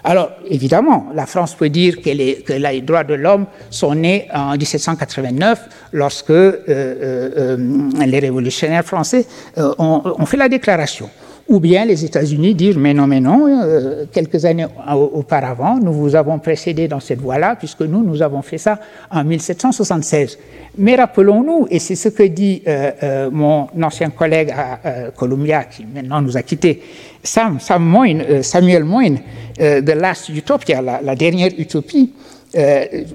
[0.03, 5.69] Alors, évidemment, la France peut dire que les, droits de l'homme sont nés en 1789,
[5.93, 9.25] lorsque euh, euh, euh, les révolutionnaires français
[9.57, 11.09] ont, fait la déclaration.
[11.49, 14.67] Ou bien les États-Unis disent mais non, mais non, euh, quelques années
[15.13, 18.81] auparavant, nous vous avons précédé dans cette voie-là, puisque nous, nous avons fait ça
[19.13, 20.39] en 1776.
[20.79, 25.87] Mais rappelons-nous, et c'est ce que dit euh, euh, mon ancien collègue à Columbia, qui
[25.87, 26.83] maintenant nous a quittés,
[27.23, 29.19] Sam, Samuel Moyne,
[29.59, 32.13] de Last Utopia, la, dernière utopie,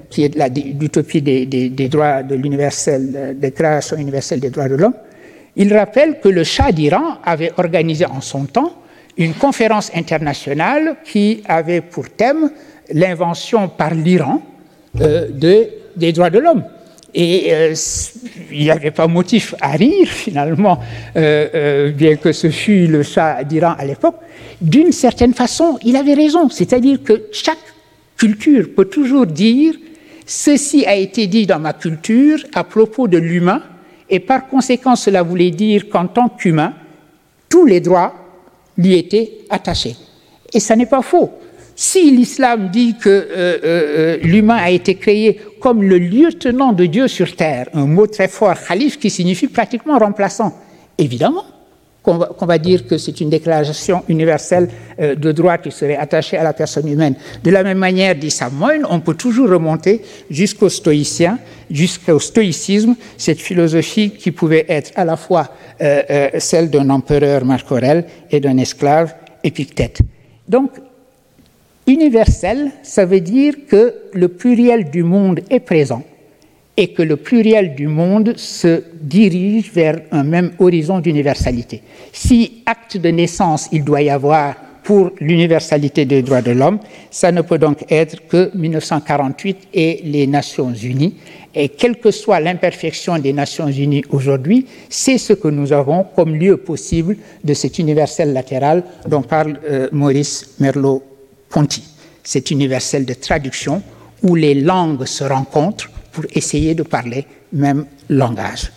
[0.10, 0.36] qui est
[0.80, 4.94] l'utopie des, des, des, droits de l'universel, déclaration universelle des droits de l'homme,
[5.56, 8.74] il rappelle que le Shah d'Iran avait organisé en son temps
[9.18, 12.52] une conférence internationale qui avait pour thème
[12.94, 14.42] l'invention par l'Iran
[15.02, 15.28] euh,
[15.96, 16.64] des droits de l'homme.
[17.14, 17.76] Et euh,
[18.52, 20.80] il n'y avait pas motif à rire, finalement,
[21.18, 24.16] euh, bien que ce fût le Shah d'Iran à l'époque.
[24.62, 26.50] D'une certaine façon, il avait raison.
[26.50, 27.58] C'est-à-dire que chaque
[28.18, 29.74] culture peut toujours dire
[30.26, 33.62] ceci a été dit dans ma culture à propos de l'humain,
[34.12, 36.74] et par conséquent, cela voulait dire qu'en tant qu'humain,
[37.48, 38.14] tous les droits
[38.78, 39.96] lui étaient attachés.
[40.54, 41.32] Et ça n'est pas faux.
[41.76, 46.86] Si l'islam dit que euh, euh, euh, l'humain a été créé comme le lieutenant de
[46.86, 50.54] Dieu sur terre, un mot très fort, khalif, qui signifie pratiquement remplaçant,
[50.98, 51.46] évidemment,
[52.04, 54.70] qu'on va, dire que c'est une déclaration universelle
[55.00, 57.14] de droit qui serait attachée à la personne humaine.
[57.44, 61.38] De la même manière, dit Samoin, on peut toujours remonter jusqu'aux stoïciens,
[61.72, 65.50] jusqu'au stoïcisme, cette philosophie qui pouvait être à la fois
[65.82, 70.00] euh, euh, celle d'un empereur Marc Aurèle et d'un esclave Épictète.
[70.48, 70.72] Donc,
[71.88, 76.04] universel, ça veut dire que le pluriel du monde est présent
[76.78, 81.82] et que le pluriel du monde se dirige vers un même horizon d'universalité.
[82.14, 86.80] Si acte de naissance il doit y avoir pour l'universalité des droits de l'homme,
[87.12, 91.16] ça ne peut donc être que 1948 et les Nations Unies.
[91.54, 96.36] Et quelle que soit l'imperfection des Nations Unies aujourd'hui, c'est ce que nous avons comme
[96.36, 101.84] lieu possible de cet universel latéral dont parle euh, Maurice Merleau-Ponty.
[102.24, 103.82] Cet universel de traduction
[104.24, 108.72] où les langues se rencontrent pour essayer de parler même langage.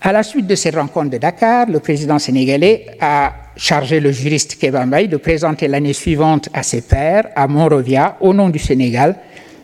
[0.00, 4.56] À la suite de cette rencontre de Dakar, le président sénégalais a chargé le juriste
[4.60, 9.16] Kebambaye de présenter l'année suivante à ses pairs, à Monrovia, au nom du Sénégal,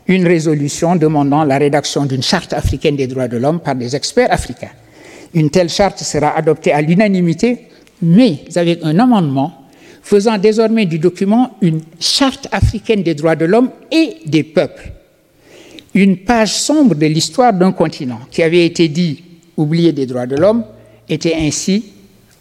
[0.07, 4.33] une résolution demandant la rédaction d'une charte africaine des droits de l'homme par des experts
[4.33, 4.73] africains.
[5.35, 7.69] Une telle charte sera adoptée à l'unanimité,
[8.03, 9.53] mais avec un amendement
[10.03, 14.93] faisant désormais du document une charte africaine des droits de l'homme et des peuples
[15.95, 19.23] une page sombre de l'histoire d'un continent qui avait été dit
[19.57, 20.65] oublié des droits de l'homme
[21.09, 21.85] était ainsi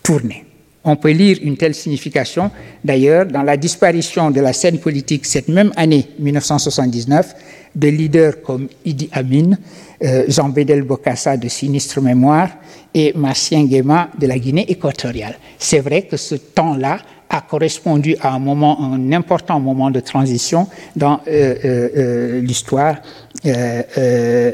[0.04, 0.45] tournée.
[0.84, 2.52] On peut lire une telle signification
[2.84, 7.36] d'ailleurs dans la disparition de la scène politique cette même année 1979
[7.76, 9.58] de leaders comme Idi Amin,
[10.04, 12.50] euh, Jean Bédel Bokassa de sinistre mémoire
[12.94, 15.38] et Marcien Guéma de la Guinée équatoriale.
[15.58, 20.68] C'est vrai que ce temps-là a correspondu à un moment, un important moment de transition
[20.96, 22.96] dans euh, euh, l'histoire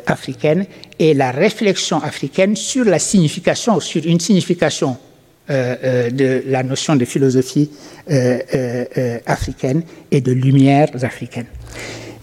[0.08, 0.66] africaine
[1.00, 4.98] et la réflexion africaine sur la signification, sur une signification
[5.50, 7.70] de la notion de philosophie
[9.26, 11.48] africaine et de lumières africaines.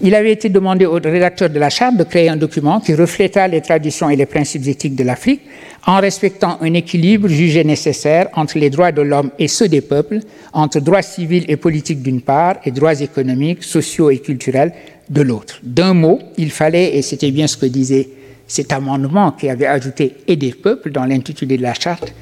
[0.05, 3.47] Il avait été demandé au rédacteur de la charte de créer un document qui refléta
[3.47, 5.43] les traditions et les principes éthiques de l'Afrique
[5.87, 10.19] en respectant un équilibre jugé nécessaire entre les droits de l'homme et ceux des peuples,
[10.53, 14.73] entre droits civils et politiques d'une part et droits économiques, sociaux et culturels
[15.09, 15.61] de l'autre.
[15.63, 18.09] D'un mot, il fallait, et c'était bien ce que disait
[18.49, 22.13] cet amendement qui avait ajouté et des peuples dans l'intitulé de la charte,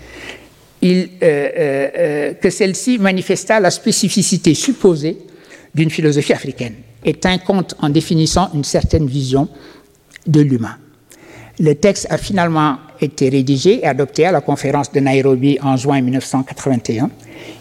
[0.82, 5.18] euh, euh, euh, que celle-ci manifesta la spécificité supposée
[5.74, 6.72] d'une philosophie africaine
[7.04, 9.46] et tint compte en définissant une certaine vision
[10.26, 10.76] de l'humain.
[11.58, 16.00] Le texte a finalement été rédigé et adopté à la conférence de Nairobi en juin
[16.00, 17.10] 1981.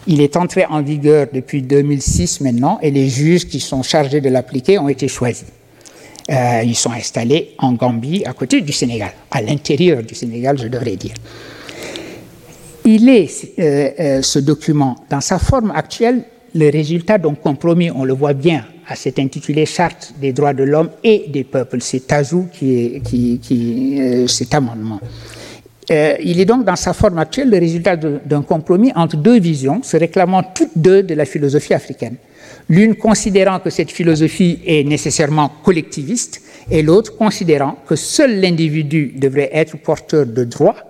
[0.06, 4.30] Il est entré en vigueur depuis 2006 maintenant et les juges qui sont chargés de
[4.30, 5.46] l'appliquer ont été choisis.
[6.30, 10.96] Ils sont installés en Gambie, à côté du Sénégal, à l'intérieur du Sénégal, je devrais
[10.96, 11.14] dire.
[12.92, 16.24] Il est, euh, euh, ce document, dans sa forme actuelle,
[16.56, 20.64] le résultat d'un compromis, on le voit bien à cet intitulé Charte des droits de
[20.64, 21.80] l'homme et des peuples.
[21.80, 24.98] C'est ajout qui est qui, qui, euh, cet amendement.
[25.88, 29.96] Il est donc dans sa forme actuelle le résultat d'un compromis entre deux visions, se
[29.96, 32.14] réclamant toutes deux de la philosophie africaine.
[32.68, 39.50] L'une considérant que cette philosophie est nécessairement collectiviste et l'autre considérant que seul l'individu devrait
[39.52, 40.89] être porteur de droits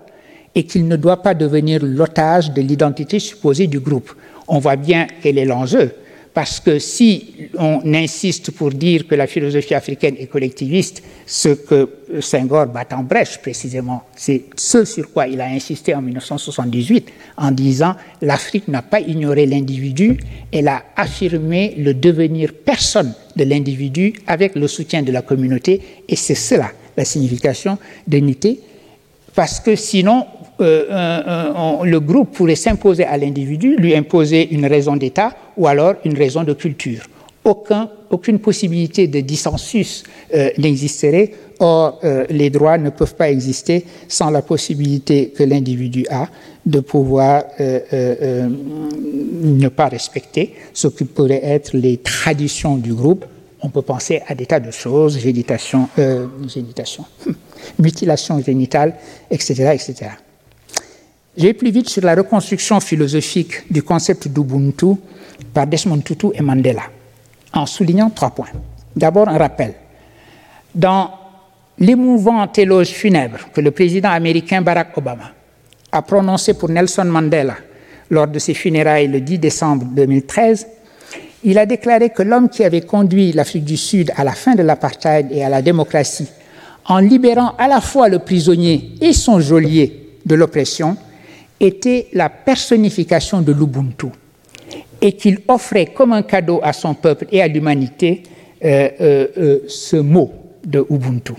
[0.53, 4.13] et qu'il ne doit pas devenir l'otage de l'identité supposée du groupe.
[4.47, 5.91] On voit bien quel est l'enjeu
[6.33, 11.89] parce que si on insiste pour dire que la philosophie africaine est collectiviste, ce que
[12.21, 17.51] Senghor bat en brèche précisément, c'est ce sur quoi il a insisté en 1978 en
[17.51, 20.17] disant l'Afrique n'a pas ignoré l'individu,
[20.53, 26.15] elle a affirmé le devenir personne de l'individu avec le soutien de la communauté, et
[26.15, 28.59] c'est cela la signification d'unité,
[29.33, 30.25] parce que sinon
[30.61, 36.43] le groupe pourrait s'imposer à l'individu, lui imposer une raison d'État ou alors une raison
[36.43, 37.03] de culture.
[37.43, 40.03] Aucun, aucune possibilité de dissensus
[40.35, 41.31] euh, n'existerait.
[41.59, 46.27] Or, euh, les droits ne peuvent pas exister sans la possibilité que l'individu a
[46.63, 48.47] de pouvoir ne
[49.69, 53.25] pas respecter ce qui pourrait être les traditions du groupe.
[53.63, 55.89] On peut penser à des tas de choses, génitation,
[56.47, 57.05] génitation
[57.79, 58.95] mutilation génitale,
[59.29, 59.71] etc.
[59.73, 60.11] etc.
[61.37, 64.97] J'ai plus vite sur la reconstruction philosophique du concept d'Ubuntu
[65.53, 66.83] par Desmond Tutu et Mandela,
[67.53, 68.49] en soulignant trois points.
[68.93, 69.73] D'abord, un rappel.
[70.75, 71.09] Dans
[71.79, 75.31] l'émouvant éloge funèbre que le président américain Barack Obama
[75.93, 77.55] a prononcé pour Nelson Mandela
[78.09, 80.67] lors de ses funérailles le 10 décembre 2013,
[81.45, 84.63] il a déclaré que l'homme qui avait conduit l'Afrique du Sud à la fin de
[84.63, 86.27] l'apartheid et à la démocratie,
[86.85, 90.97] en libérant à la fois le prisonnier et son geôlier de l'oppression,
[91.61, 94.07] était la personnification de l'Ubuntu
[95.01, 98.23] et qu'il offrait comme un cadeau à son peuple et à l'humanité
[98.63, 100.31] euh, euh, euh, ce mot
[100.65, 101.33] de Ubuntu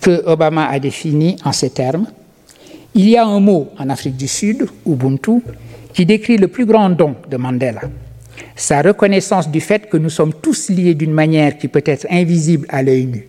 [0.00, 2.06] que Obama a défini en ces termes.
[2.94, 5.42] Il y a un mot en Afrique du Sud, Ubuntu,
[5.92, 7.80] qui décrit le plus grand don de Mandela,
[8.54, 12.66] sa reconnaissance du fait que nous sommes tous liés d'une manière qui peut être invisible
[12.70, 13.28] à l'œil nu,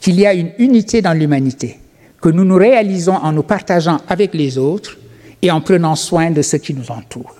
[0.00, 1.78] qu'il y a une unité dans l'humanité,
[2.20, 4.96] que nous nous réalisons en nous partageant avec les autres
[5.42, 7.34] et en prenant soin de ce qui nous entoure.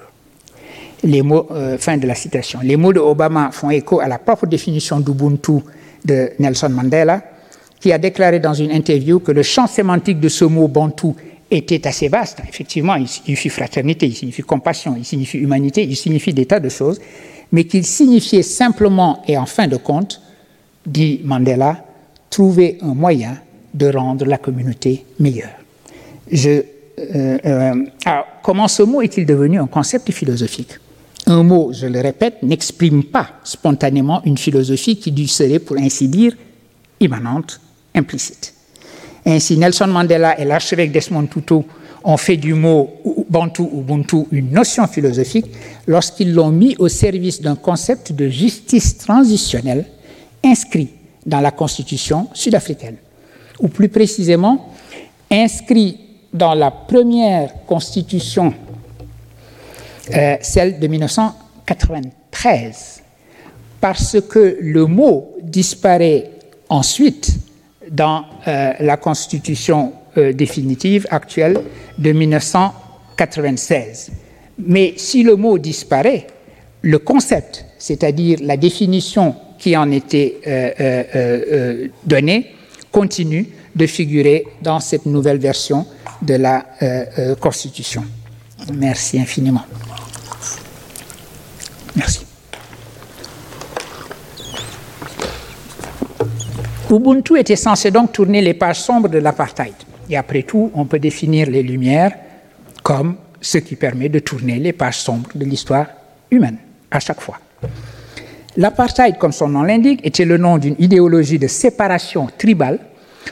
[1.04, 2.60] Les mots, euh, fin de la citation.
[2.62, 5.60] Les mots de Obama font écho à la propre définition d'Ubuntu
[6.04, 7.22] de Nelson Mandela,
[7.80, 11.14] qui a déclaré dans une interview que le champ sémantique de ce mot bantou
[11.50, 12.38] était assez vaste.
[12.48, 16.68] Effectivement, il signifie fraternité, il signifie compassion, il signifie humanité, il signifie des tas de
[16.68, 17.00] choses,
[17.52, 20.20] mais qu'il signifiait simplement et en fin de compte,
[20.84, 21.84] dit Mandela,
[22.30, 23.38] trouver un moyen
[23.72, 25.48] de rendre la communauté meilleure.
[26.30, 26.62] Je,
[28.04, 30.78] alors, comment ce mot est-il devenu un concept philosophique?
[31.26, 36.08] Un mot, je le répète, n'exprime pas spontanément une philosophie qui lui serait, pour ainsi
[36.08, 36.32] dire,
[37.00, 37.60] immanente
[37.94, 38.54] implicite.
[39.26, 41.60] Ainsi, Nelson Mandela et l'archevêque Desmond Tutu
[42.04, 42.90] ont fait du mot
[43.28, 45.46] Bantu ou Ubuntu une notion philosophique
[45.86, 49.84] lorsqu'ils l'ont mis au service d'un concept de justice transitionnelle
[50.42, 50.88] inscrit
[51.26, 52.96] dans la constitution sud-africaine,
[53.60, 54.72] ou plus précisément
[55.30, 55.98] inscrit
[56.38, 58.54] dans la première constitution,
[60.14, 63.02] euh, celle de 1993,
[63.80, 66.30] parce que le mot disparaît
[66.68, 67.36] ensuite
[67.90, 71.60] dans euh, la constitution euh, définitive actuelle
[71.98, 74.12] de 1996.
[74.58, 76.26] Mais si le mot disparaît,
[76.82, 80.36] le concept, c'est-à-dire la définition qui en était
[82.04, 82.54] donnée,
[82.92, 85.84] continue de figurer dans cette nouvelle version
[86.22, 86.64] de la
[87.40, 88.04] Constitution.
[88.72, 89.64] Merci infiniment.
[91.96, 92.26] Merci.
[96.90, 99.74] Ubuntu était censé donc tourner les pages sombres de l'apartheid.
[100.08, 102.12] Et après tout, on peut définir les Lumières
[102.82, 105.86] comme ce qui permet de tourner les pages sombres de l'histoire
[106.30, 106.56] humaine,
[106.90, 107.38] à chaque fois.
[108.56, 112.78] L'apartheid, comme son nom l'indique, était le nom d'une idéologie de séparation tribale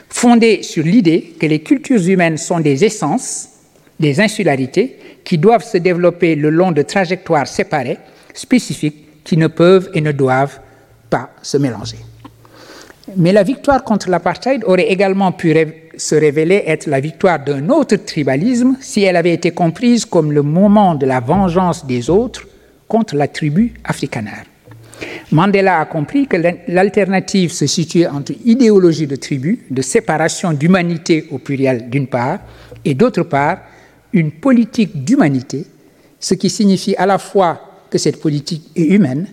[0.09, 3.49] fondée sur l'idée que les cultures humaines sont des essences,
[3.99, 7.97] des insularités, qui doivent se développer le long de trajectoires séparées,
[8.33, 10.59] spécifiques, qui ne peuvent et ne doivent
[11.09, 11.97] pas se mélanger.
[13.15, 15.53] Mais la victoire contre l'apartheid aurait également pu
[15.97, 20.43] se révéler être la victoire d'un autre tribalisme si elle avait été comprise comme le
[20.43, 22.47] moment de la vengeance des autres
[22.87, 24.45] contre la tribu africanaire.
[25.31, 26.37] Mandela a compris que
[26.67, 32.39] l'alternative se situait entre idéologie de tribu, de séparation d'humanité au pluriel d'une part,
[32.85, 33.59] et d'autre part,
[34.13, 35.65] une politique d'humanité,
[36.19, 39.27] ce qui signifie à la fois que cette politique est humaine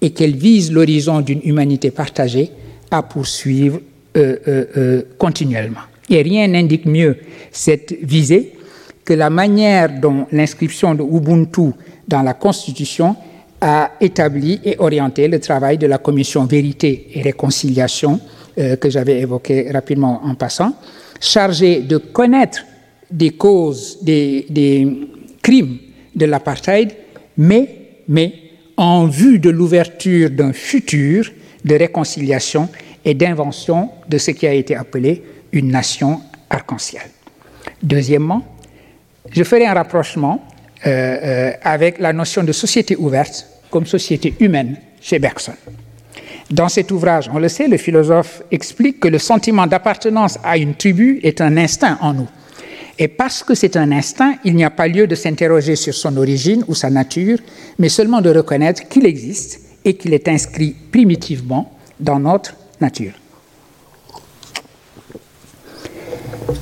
[0.00, 2.50] et qu'elle vise l'horizon d'une humanité partagée
[2.90, 3.80] à poursuivre
[4.16, 5.80] euh, euh, euh, continuellement.
[6.08, 7.16] Et rien n'indique mieux
[7.52, 8.54] cette visée
[9.04, 11.72] que la manière dont l'inscription de Ubuntu
[12.08, 13.14] dans la Constitution
[13.60, 18.20] a établi et orienté le travail de la commission Vérité et Réconciliation
[18.56, 20.74] que j'avais évoqué rapidement en passant,
[21.20, 22.64] chargée de connaître
[23.10, 24.86] des causes des, des
[25.42, 25.78] crimes
[26.14, 26.92] de l'apartheid,
[27.36, 27.68] mais,
[28.08, 28.32] mais
[28.76, 31.30] en vue de l'ouverture d'un futur
[31.64, 32.68] de réconciliation
[33.04, 37.02] et d'invention de ce qui a été appelé une nation arc-en-ciel.
[37.82, 38.42] Deuxièmement,
[39.30, 40.44] je ferai un rapprochement
[40.86, 45.52] euh, euh, avec la notion de société ouverte comme société humaine chez Bergson.
[46.50, 50.74] Dans cet ouvrage, on le sait, le philosophe explique que le sentiment d'appartenance à une
[50.74, 52.28] tribu est un instinct en nous.
[52.98, 56.16] Et parce que c'est un instinct, il n'y a pas lieu de s'interroger sur son
[56.16, 57.38] origine ou sa nature,
[57.78, 63.12] mais seulement de reconnaître qu'il existe et qu'il est inscrit primitivement dans notre nature.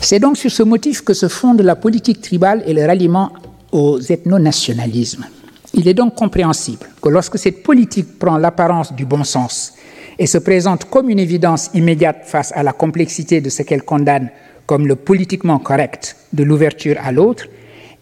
[0.01, 3.33] C'est donc sur ce motif que se fonde la politique tribale et le ralliement
[3.73, 5.27] aux ethno-nationalismes.
[5.75, 9.75] Il est donc compréhensible que lorsque cette politique prend l'apparence du bon sens
[10.19, 14.31] et se présente comme une évidence immédiate face à la complexité de ce qu'elle condamne
[14.67, 17.47] comme le politiquement correct de l'ouverture à l'autre,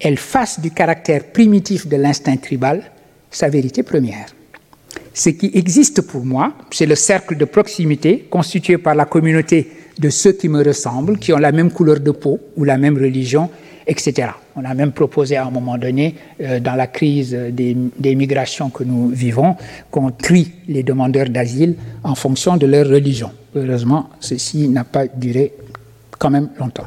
[0.00, 2.82] elle fasse du caractère primitif de l'instinct tribal
[3.30, 4.26] sa vérité première.
[5.12, 10.10] Ce qui existe pour moi, c'est le cercle de proximité constitué par la communauté de
[10.10, 13.48] ceux qui me ressemblent, qui ont la même couleur de peau ou la même religion,
[13.86, 14.28] etc.
[14.56, 18.84] On a même proposé à un moment donné, euh, dans la crise des, migrations que
[18.84, 19.56] nous vivons,
[19.90, 23.30] qu'on trie les demandeurs d'asile en fonction de leur religion.
[23.54, 25.52] Heureusement, ceci n'a pas duré
[26.18, 26.86] quand même longtemps.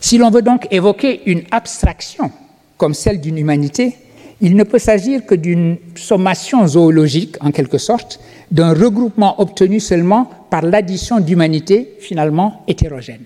[0.00, 2.30] Si l'on veut donc évoquer une abstraction
[2.76, 3.96] comme celle d'une humanité,
[4.40, 10.30] il ne peut s'agir que d'une sommation zoologique, en quelque sorte, d'un regroupement obtenu seulement
[10.48, 13.24] par l'addition d'humanités finalement hétérogènes.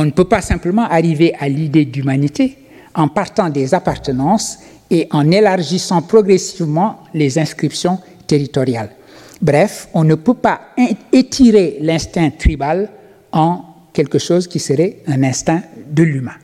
[0.00, 2.56] On ne peut pas simplement arriver à l'idée d'humanité
[2.94, 8.88] en partant des appartenances et en élargissant progressivement les inscriptions territoriales.
[9.42, 10.62] Bref, on ne peut pas
[11.12, 12.88] étirer l'instinct tribal
[13.30, 16.38] en quelque chose qui serait un instinct de l'humain.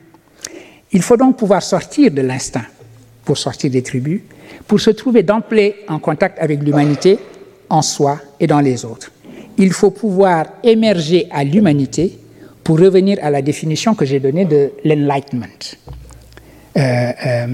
[0.91, 2.65] Il faut donc pouvoir sortir de l'instinct
[3.25, 4.21] pour sortir des tribus,
[4.67, 7.17] pour se trouver d'emblée en contact avec l'humanité
[7.69, 9.11] en soi et dans les autres.
[9.57, 12.19] Il faut pouvoir émerger à l'humanité
[12.67, 15.45] pour revenir à la définition que j'ai donnée de l'enlightenment.
[16.75, 16.81] Euh,
[17.25, 17.47] euh,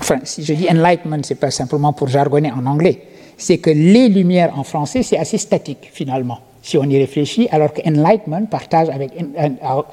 [0.00, 3.02] enfin, si je dis enlightenment, c'est pas simplement pour jargonner en anglais,
[3.36, 7.72] c'est que les lumières en français, c'est assez statique finalement si on y réfléchit, alors
[7.72, 9.10] que Enlightenment partage avec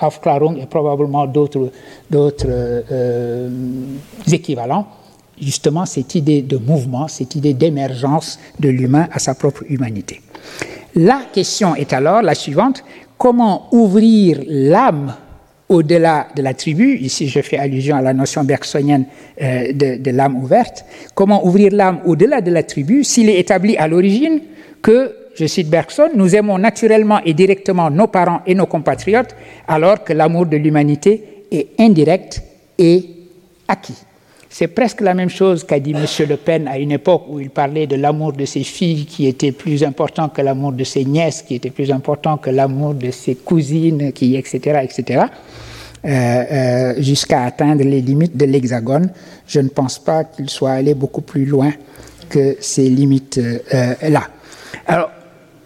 [0.01, 1.69] Aufklärung et probablement d'autres
[2.11, 3.49] euh,
[4.31, 4.87] équivalents,
[5.39, 10.21] justement cette idée de mouvement, cette idée d'émergence de l'humain à sa propre humanité.
[10.95, 12.83] La question est alors la suivante,
[13.23, 15.15] comment ouvrir l'âme
[15.69, 19.05] au-delà de la tribu, ici je fais allusion à la notion bergsonienne
[19.41, 20.83] euh, de, de l'âme ouverte,
[21.15, 24.41] comment ouvrir l'âme au-delà de la tribu s'il est établi à l'origine
[24.81, 29.37] que je cite Bergson, nous aimons naturellement et directement nos parents et nos compatriotes,
[29.69, 32.43] alors que l'amour de l'humanité est indirect
[32.77, 33.05] et
[33.69, 34.03] acquis.
[34.55, 36.05] C'est presque la même chose qu'a dit M.
[36.29, 39.51] Le Pen à une époque où il parlait de l'amour de ses filles qui était
[39.51, 43.33] plus important que l'amour de ses nièces, qui était plus important que l'amour de ses
[43.33, 45.23] cousines, qui, etc., etc.,
[46.05, 49.09] euh, euh, jusqu'à atteindre les limites de l'hexagone.
[49.47, 51.71] Je ne pense pas qu'il soit allé beaucoup plus loin
[52.29, 53.59] que ces limites-là.
[53.73, 54.19] Euh,
[54.85, 55.09] Alors,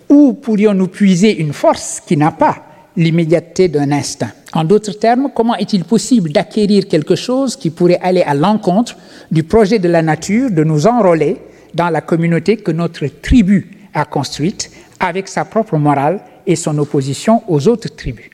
[0.07, 2.66] où pourrions-nous puiser une force qui n'a pas
[2.97, 4.31] l'immédiateté d'un instinct.
[4.53, 8.97] En d'autres termes, comment est-il possible d'acquérir quelque chose qui pourrait aller à l'encontre
[9.31, 11.37] du projet de la nature de nous enrôler
[11.73, 17.43] dans la communauté que notre tribu a construite avec sa propre morale et son opposition
[17.47, 18.31] aux autres tribus?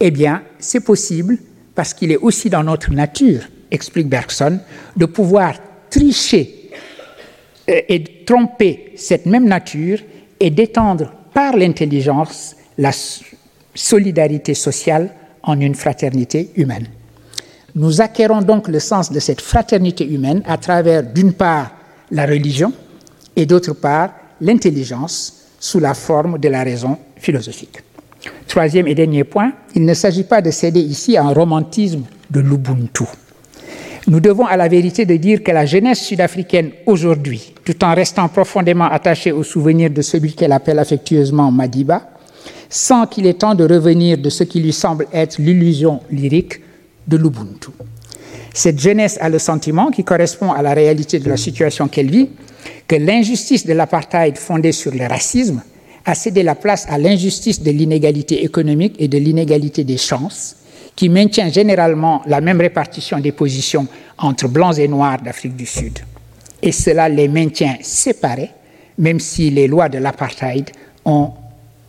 [0.00, 1.38] Eh bien, c'est possible
[1.74, 4.58] parce qu'il est aussi dans notre nature, explique Bergson,
[4.96, 5.54] de pouvoir
[5.88, 6.70] tricher
[7.68, 9.98] euh, et tromper cette même nature
[10.40, 12.92] et d'étendre par l'intelligence la
[13.74, 15.10] solidarité sociale
[15.42, 16.86] en une fraternité humaine.
[17.74, 21.70] Nous acquérons donc le sens de cette fraternité humaine à travers, d'une part,
[22.10, 22.72] la religion
[23.36, 24.10] et d'autre part,
[24.40, 27.78] l'intelligence sous la forme de la raison philosophique.
[28.48, 32.40] Troisième et dernier point, il ne s'agit pas de céder ici à un romantisme de
[32.40, 33.04] l'Ubuntu.
[34.08, 38.28] Nous devons à la vérité de dire que la jeunesse sud-africaine aujourd'hui, tout en restant
[38.28, 42.09] profondément attachée au souvenir de celui qu'elle appelle affectueusement Madiba,
[42.70, 46.60] sent qu'il est temps de revenir de ce qui lui semble être l'illusion lyrique
[47.06, 47.70] de l'Ubuntu.
[48.54, 52.30] Cette jeunesse a le sentiment, qui correspond à la réalité de la situation qu'elle vit,
[52.86, 55.62] que l'injustice de l'apartheid fondée sur le racisme
[56.04, 60.56] a cédé la place à l'injustice de l'inégalité économique et de l'inégalité des chances,
[60.96, 63.86] qui maintient généralement la même répartition des positions
[64.18, 65.98] entre blancs et noirs d'Afrique du Sud.
[66.62, 68.50] Et cela les maintient séparés,
[68.98, 70.70] même si les lois de l'apartheid
[71.04, 71.30] ont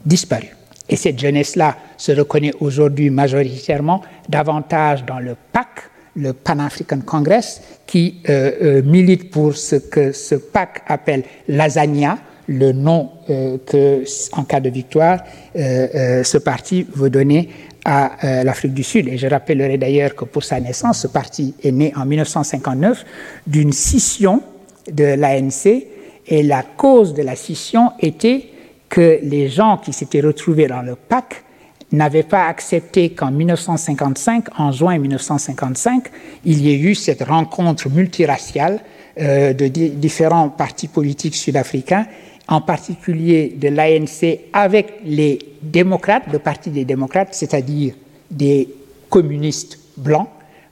[0.05, 0.47] disparu.
[0.91, 5.67] Et cette jeunesse-là se reconnaît aujourd'hui majoritairement davantage dans le PAC,
[6.15, 12.73] le Pan-African Congress, qui euh, euh, milite pour ce que ce PAC appelle lasagna, le
[12.73, 15.23] nom euh, que, en cas de victoire,
[15.55, 17.49] ce parti veut donner
[17.85, 19.07] à euh, l'Afrique du Sud.
[19.07, 23.05] Et je rappellerai d'ailleurs que pour sa naissance, ce parti est né en 1959
[23.47, 24.41] d'une scission
[24.91, 25.85] de l'ANC
[26.27, 28.45] et la cause de la scission était
[28.91, 31.43] que les gens qui s'étaient retrouvés dans le PAC
[31.93, 36.09] n'avaient pas accepté qu'en 1955, en juin 1955,
[36.45, 38.81] il y ait eu cette rencontre multiraciale
[39.19, 42.05] euh, de différents partis politiques sud-africains
[42.49, 47.93] en particulier de l'ANC avec les démocrates, le Parti des démocrates, c'est-à-dire
[48.29, 48.67] des
[49.09, 50.27] communistes blancs,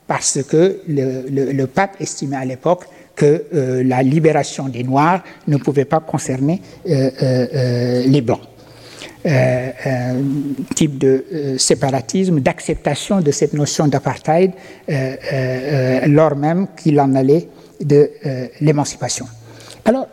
[0.07, 2.85] parce que le, le, pape estimait à l'époque
[3.19, 8.39] que euh, la libération des Noirs ne pouvait pas concerner euh, euh, les Blancs.
[10.73, 11.25] type de
[11.57, 14.51] séparatisme, d'acceptation de cette notion d'apartheid,
[16.07, 17.49] lors même qu'il en allait
[17.81, 18.09] de
[18.61, 19.27] l'émancipation.
[19.83, 20.07] Alors,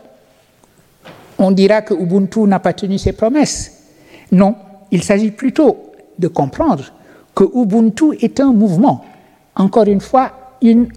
[1.37, 3.71] on dira que Ubuntu n'a pas tenu ses promesses.
[4.33, 4.55] Non,
[4.91, 6.91] il s'agit plutôt de comprendre
[7.33, 9.05] que Ubuntu est un mouvement,
[9.55, 10.33] encore une fois,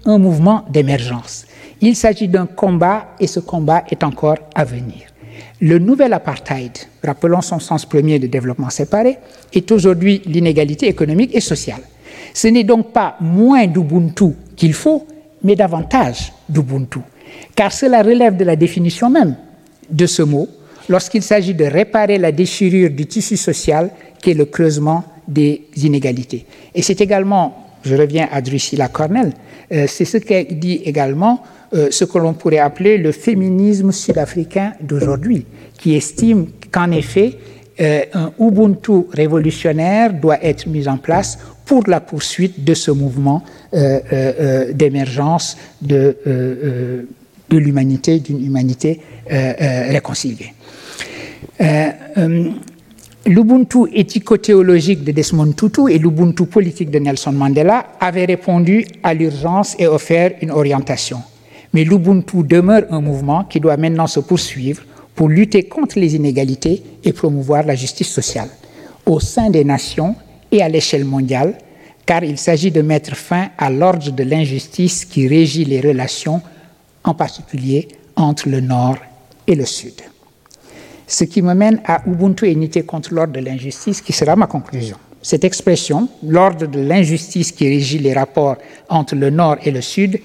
[0.05, 1.45] un mouvement d'émergence.
[1.81, 5.11] Il s'agit d'un combat et ce combat est encore à venir.
[5.59, 6.71] Le nouvel apartheid,
[7.03, 9.17] rappelons son sens premier de développement séparé,
[9.53, 11.81] est aujourd'hui l'inégalité économique et sociale.
[12.33, 15.07] Ce n'est donc pas moins d'Ubuntu qu'il faut,
[15.43, 16.99] mais davantage d'Ubuntu,
[17.55, 19.35] car cela relève de la définition même
[19.89, 20.47] de ce mot
[20.87, 23.89] lorsqu'il s'agit de réparer la déchirure du tissu social
[24.21, 26.45] qui est le creusement des inégalités.
[26.75, 29.31] Et c'est également, je reviens à Drusilla Cornell,
[29.71, 31.41] euh, c'est ce qu'elle dit également
[31.73, 35.45] euh, ce que l'on pourrait appeler le féminisme sud-africain d'aujourd'hui,
[35.77, 37.37] qui estime qu'en effet,
[37.79, 43.43] euh, un Ubuntu révolutionnaire doit être mis en place pour la poursuite de ce mouvement
[44.73, 46.17] d'émergence de,
[47.49, 48.99] de l'humanité, d'une humanité
[49.29, 50.53] réconciliée.
[53.25, 59.75] L'Ubuntu éthico-théologique de Desmond Tutu et l'Ubuntu politique de Nelson Mandela avaient répondu à l'urgence
[59.77, 61.21] et offert une orientation.
[61.73, 64.83] Mais l'Ubuntu demeure un mouvement qui doit maintenant se poursuivre
[65.15, 68.49] pour lutter contre les inégalités et promouvoir la justice sociale
[69.05, 70.15] au sein des nations
[70.51, 71.57] et à l'échelle mondiale,
[72.05, 76.41] car il s'agit de mettre fin à l'ordre de l'injustice qui régit les relations,
[77.03, 78.97] en particulier entre le Nord
[79.47, 80.01] et le Sud.
[81.07, 84.47] Ce qui me mène à Ubuntu et unité contre l'ordre de l'injustice, qui sera ma
[84.47, 84.97] conclusion.
[85.21, 88.57] Cette expression, l'ordre de l'injustice qui régit les rapports
[88.89, 90.19] entre le Nord et le Sud,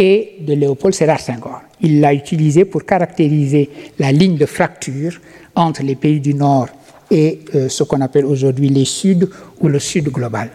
[0.00, 1.60] est de Léopold Sédar Senghor.
[1.80, 5.20] Il l'a utilisée pour caractériser la ligne de fracture
[5.54, 6.68] entre les pays du Nord
[7.10, 9.28] et euh, ce qu'on appelle aujourd'hui les Suds
[9.60, 10.50] ou le Sud global.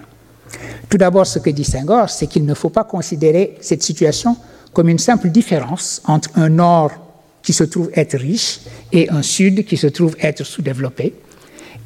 [0.89, 4.35] Tout d'abord, ce que dit Senghor, c'est qu'il ne faut pas considérer cette situation
[4.73, 6.91] comme une simple différence entre un Nord
[7.41, 8.59] qui se trouve être riche
[8.91, 11.13] et un Sud qui se trouve être sous-développé,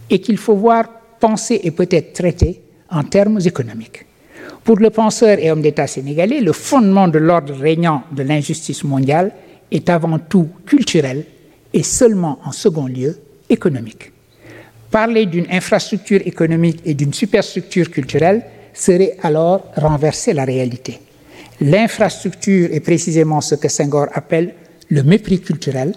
[0.09, 0.85] et qu'il faut voir,
[1.19, 4.05] penser et peut-être traiter en termes économiques.
[4.69, 9.31] Pour le penseur et homme d'État sénégalais, le fondement de l'ordre régnant de l'injustice mondiale
[9.71, 11.25] est avant tout culturel
[11.73, 13.17] et seulement en second lieu
[13.49, 14.11] économique.
[14.91, 20.99] Parler d'une infrastructure économique et d'une superstructure culturelle serait alors renverser la réalité.
[21.61, 24.53] L'infrastructure est précisément ce que Senghor appelle
[24.89, 25.93] le mépris culturel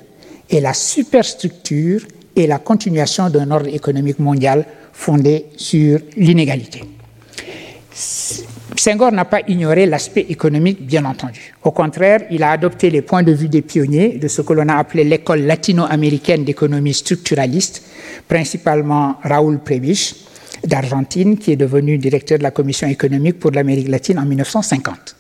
[0.49, 2.01] et la superstructure
[2.35, 4.65] et la continuation d'un ordre économique mondial
[4.95, 6.81] fondé sur l'inégalité.
[8.83, 11.55] Senghor n'a pas ignoré l'aspect économique, bien entendu.
[11.63, 14.69] Au contraire, il a adopté les points de vue des pionniers de ce que l'on
[14.69, 17.85] a appelé l'école latino-américaine d'économie structuraliste,
[18.27, 20.17] principalement Raúl Prebisch
[20.65, 25.15] d'Argentine, qui est devenu directeur de la Commission économique pour l'Amérique latine en 1950.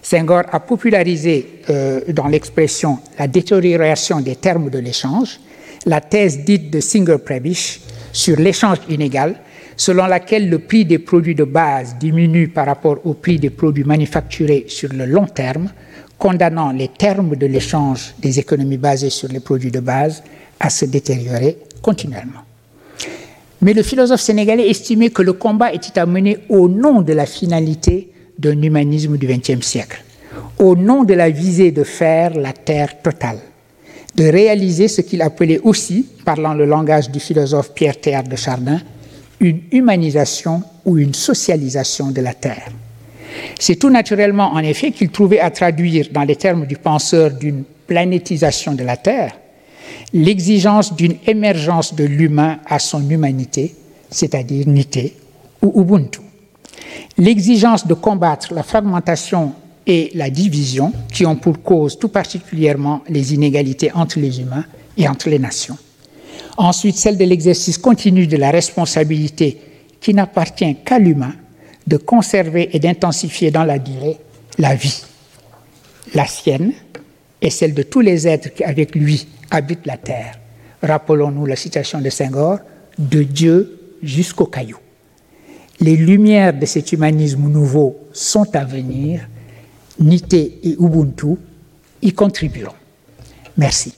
[0.00, 5.40] Senghor a popularisé euh, dans l'expression la détérioration des termes de l'échange,
[5.84, 7.80] la thèse dite de Singer-Prebisch
[8.12, 9.34] sur l'échange inégal,
[9.80, 13.82] selon laquelle le prix des produits de base diminue par rapport au prix des produits
[13.82, 15.70] manufacturés sur le long terme,
[16.18, 20.22] condamnant les termes de l'échange des économies basées sur les produits de base
[20.60, 22.42] à se détériorer continuellement.
[23.62, 27.24] Mais le philosophe sénégalais estimait que le combat était à mener au nom de la
[27.24, 30.04] finalité d'un humanisme du XXe siècle,
[30.58, 33.38] au nom de la visée de faire la terre totale,
[34.14, 38.78] de réaliser ce qu'il appelait aussi, parlant le langage du philosophe Pierre Théard de Chardin,
[39.40, 42.68] une humanisation ou une socialisation de la terre.
[43.58, 47.64] C'est tout naturellement, en effet, qu'il trouvait à traduire dans les termes du penseur d'une
[47.86, 49.36] planétisation de la terre
[50.12, 53.74] l'exigence d'une émergence de l'humain à son humanité,
[54.10, 55.16] c'est-à-dire nité
[55.62, 56.20] ou ubuntu
[57.18, 59.52] l'exigence de combattre la fragmentation
[59.86, 64.64] et la division qui ont pour cause tout particulièrement les inégalités entre les humains
[64.96, 65.76] et entre les nations.
[66.60, 69.58] Ensuite, celle de l'exercice continu de la responsabilité
[70.00, 71.34] qui n'appartient qu'à l'humain
[71.86, 74.18] de conserver et d'intensifier dans la durée
[74.58, 75.02] la vie,
[76.14, 76.72] la sienne
[77.40, 80.38] et celle de tous les êtres qui avec lui habitent la terre.
[80.82, 82.58] Rappelons-nous la citation de Senghor,
[82.98, 84.76] de Dieu jusqu'au caillou
[85.80, 89.26] les lumières de cet humanisme nouveau sont à venir.
[89.98, 91.36] Nité et Ubuntu
[92.02, 92.74] y contribueront.
[93.56, 93.94] Merci.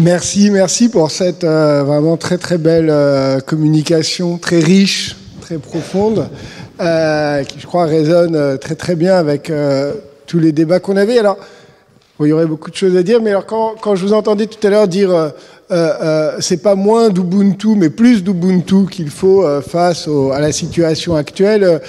[0.00, 6.28] Merci, merci pour cette euh, vraiment très très belle euh, communication, très riche, très profonde,
[6.78, 9.50] qui je crois résonne très très bien avec
[10.28, 11.18] tous les débats qu'on avait.
[11.18, 11.36] Alors,
[12.20, 14.46] il y aurait beaucoup de choses à dire, mais alors quand, quand je vous entendais
[14.46, 15.30] tout à l'heure dire euh,
[15.72, 21.80] euh, c'est pas moins d'Ubuntu, mais plus d'Ubuntu qu'il faut face à la situation actuelle,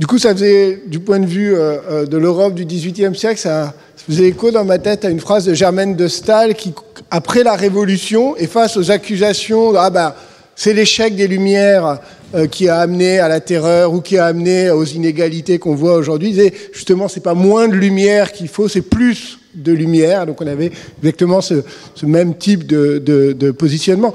[0.00, 3.72] du coup, ça faisait, du point de vue de l'Europe du XVIIIe siècle, ça,
[4.08, 6.72] faisait écho dans ma tête à une phrase de Germaine de Stahl qui,
[7.10, 10.14] après la Révolution, et face aux accusations, ah ben,
[10.54, 12.00] c'est l'échec des Lumières
[12.34, 15.94] euh, qui a amené à la terreur ou qui a amené aux inégalités qu'on voit
[15.94, 16.34] aujourd'hui,
[16.72, 20.26] justement, c'est pas moins de lumière qu'il faut, c'est plus de lumière.
[20.26, 21.62] Donc on avait exactement ce,
[22.02, 24.12] même type de, positionnement.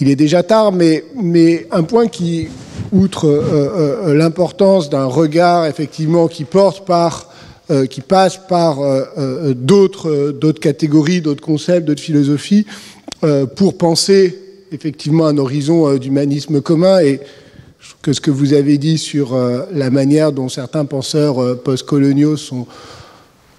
[0.00, 2.48] Il est déjà tard, mais, mais un point qui,
[2.92, 7.28] outre euh, euh, l'importance d'un regard effectivement qui porte par
[7.70, 12.64] euh, qui passe par euh, euh, d'autres d'autres catégories, d'autres concepts, d'autres philosophies,
[13.56, 14.38] pour penser
[14.72, 17.00] effectivement un horizon d'humanisme commun.
[17.00, 17.20] Et
[18.00, 19.36] que ce que vous avez dit sur
[19.72, 22.66] la manière dont certains penseurs postcoloniaux sont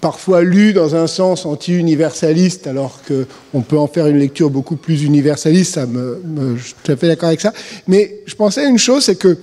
[0.00, 5.04] parfois lus dans un sens anti-universaliste, alors qu'on peut en faire une lecture beaucoup plus
[5.04, 7.52] universaliste, ça me, je suis tout à fait d'accord avec ça.
[7.86, 9.36] Mais je pensais à une chose, c'est que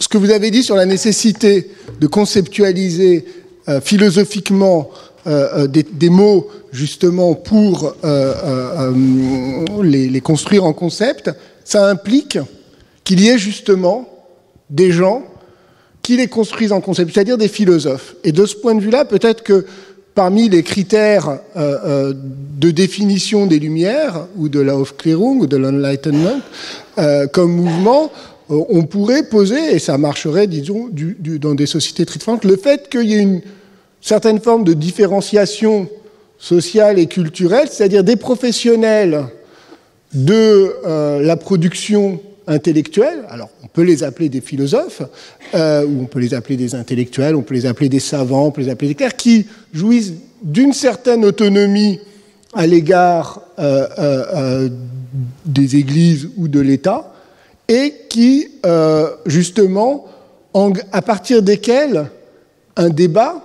[0.00, 1.70] ce que vous avez dit sur la nécessité
[2.00, 3.24] de conceptualiser
[3.70, 4.90] euh, philosophiquement
[5.26, 7.94] euh, euh, des, mots justement pour
[9.82, 11.30] les, construire en concept,
[11.64, 12.38] ça implique
[13.04, 14.08] qu'il y ait justement
[14.70, 15.22] des gens
[16.02, 18.16] qui les construisent en concept, c'est-à-dire des philosophes.
[18.24, 19.66] Et de ce point de vue-là, peut-être que
[20.14, 26.40] parmi les critères de définition des Lumières, ou de la Aufklärung, ou de l'Enlightenment,
[27.32, 28.10] comme mouvement,
[28.48, 33.14] on pourrait poser, et ça marcherait, disons, dans des sociétés différentes, le fait qu'il y
[33.14, 33.42] ait une
[34.00, 35.88] certaines formes de différenciation
[36.38, 39.26] sociale et culturelle, c'est-à-dire des professionnels
[40.14, 45.02] de euh, la production intellectuelle, alors on peut les appeler des philosophes,
[45.54, 48.50] euh, ou on peut les appeler des intellectuels, on peut les appeler des savants, on
[48.50, 52.00] peut les appeler des clercs, qui jouissent d'une certaine autonomie
[52.54, 54.68] à l'égard euh,
[55.44, 57.12] des églises ou de l'État,
[57.68, 58.48] et qui,
[59.26, 60.06] justement,
[60.90, 62.10] à partir desquels
[62.76, 63.44] un débat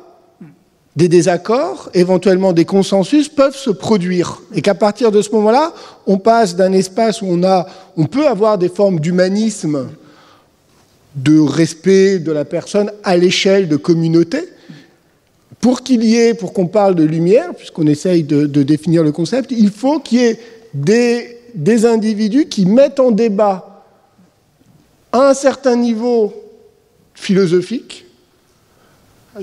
[0.96, 4.41] des désaccords, éventuellement des consensus, peuvent se produire.
[4.54, 5.74] Et qu'à partir de ce moment-là,
[6.08, 7.66] on passe d'un espace où on, a,
[7.98, 9.89] on peut avoir des formes d'humanisme,
[11.16, 14.39] de respect de la personne à l'échelle de communauté,
[15.60, 19.52] pour qu'il y ait, pour qu'on parle de lumière, puisqu'on essaye de, définir le concept,
[19.52, 20.39] il faut qu'il y ait
[20.74, 23.84] des, des individus qui mettent en débat
[25.12, 26.34] à un certain niveau
[27.14, 28.05] philosophique,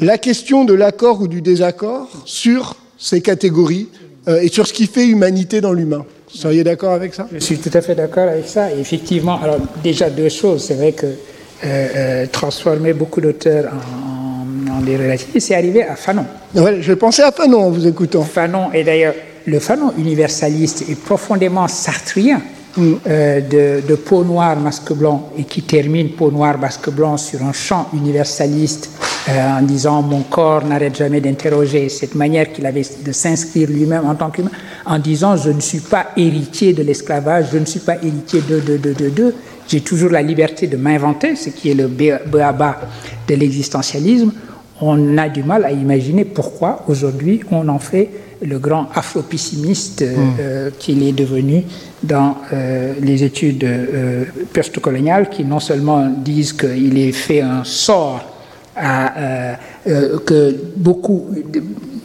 [0.01, 3.88] la question de l'accord ou du désaccord sur ces catégories
[4.28, 6.05] euh, et sur ce qui fait humanité dans l'humain.
[6.32, 7.26] Vous seriez d'accord avec ça?
[7.32, 8.72] Je suis tout à fait d'accord avec ça.
[8.72, 10.64] effectivement, alors déjà deux choses.
[10.64, 11.16] C'est vrai que euh,
[11.64, 16.24] euh, transformer beaucoup d'auteurs en, des relativistes, c'est arrivé à Fanon.
[16.55, 18.22] je pensais à Fanon en vous écoutant.
[18.22, 19.14] Fanon, et d'ailleurs,
[19.47, 22.40] le Fanon universaliste est profondément sartrien.
[22.78, 27.53] de, de, peau noire, masque blanc, et qui termine peau noire, masque blanc sur un
[27.53, 28.91] champ universaliste
[29.28, 34.04] euh, en disant mon corps n'arrête jamais d'interroger, cette manière qu'il avait de s'inscrire lui-même
[34.04, 34.50] en tant qu'humain,
[34.84, 38.58] en disant je ne suis pas héritier de l'esclavage, je ne suis pas héritier de,
[38.58, 39.34] de, de, de, de.
[39.68, 42.80] j'ai toujours la liberté de m'inventer, ce qui est le béaba
[43.28, 44.32] de l'existentialisme.
[44.80, 48.10] On a du mal à imaginer pourquoi aujourd'hui on en fait
[48.44, 50.36] le grand afro-pessimiste euh, hmm.
[50.40, 51.62] euh, qu'il est devenu
[52.02, 52.38] dans
[53.00, 53.64] les études
[54.52, 58.32] post-coloniales qui non seulement disent qu'il est fait un sort
[58.76, 59.54] à, euh,
[59.86, 61.26] euh, que beaucoup,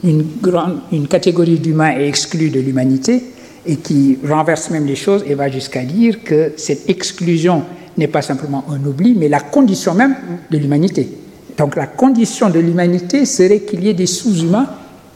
[0.04, 3.24] une, grande, une catégorie d'humains est exclue de l'humanité
[3.66, 7.64] et qui renverse même les choses et va jusqu'à dire que cette exclusion
[7.98, 10.16] n'est pas simplement un oubli, mais la condition même
[10.50, 11.10] de l'humanité.
[11.58, 14.68] Donc la condition de l'humanité serait qu'il y ait des sous-humains.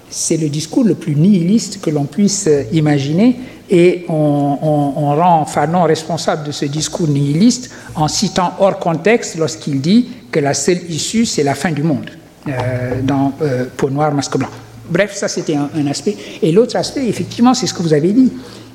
[0.09, 3.37] C'est le discours le plus nihiliste que l'on puisse imaginer
[3.71, 10.09] et on, rend Fanon responsable de ce discours nihiliste en citant hors contexte lorsqu'il dit
[10.29, 12.09] que la seule issue, c'est la fin du monde,
[12.47, 14.49] euh, dans euh, Peau noire, masque blanc.
[14.89, 16.17] Bref, ça c'était un, aspect.
[16.41, 18.31] Et l'autre aspect, effectivement, c'est ce que vous avez dit.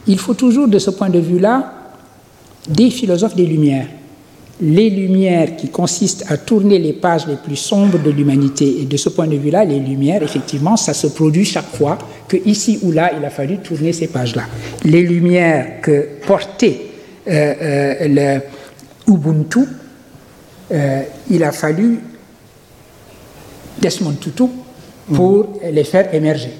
[0.06, 1.74] Il faut toujours, de ce point de vue-là,
[2.66, 3.88] des philosophes des Lumières.
[4.60, 8.80] Les Lumières qui consistent à tourner les pages les plus sombres de l'humanité.
[8.80, 12.36] Et de ce point de vue-là, les Lumières, effectivement, ça se produit chaque fois que
[12.46, 14.44] ici ou là, il a fallu tourner ces pages-là.
[14.84, 16.80] Les Lumières que portait
[17.28, 19.60] euh, le Ubuntu,
[20.72, 21.98] euh, il a fallu
[23.80, 24.44] Desmond Tutu
[25.12, 26.50] pour les faire émerger.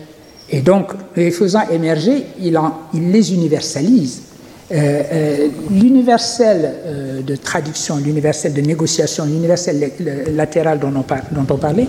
[0.50, 2.58] Et donc, les faisant émerger, il,
[2.94, 4.22] les universalise.
[5.70, 6.72] L'universel
[7.26, 9.92] de traduction, l'universel de négociation, l'universel
[10.34, 11.04] latéral dont on,
[11.34, 11.86] dont on, parlait,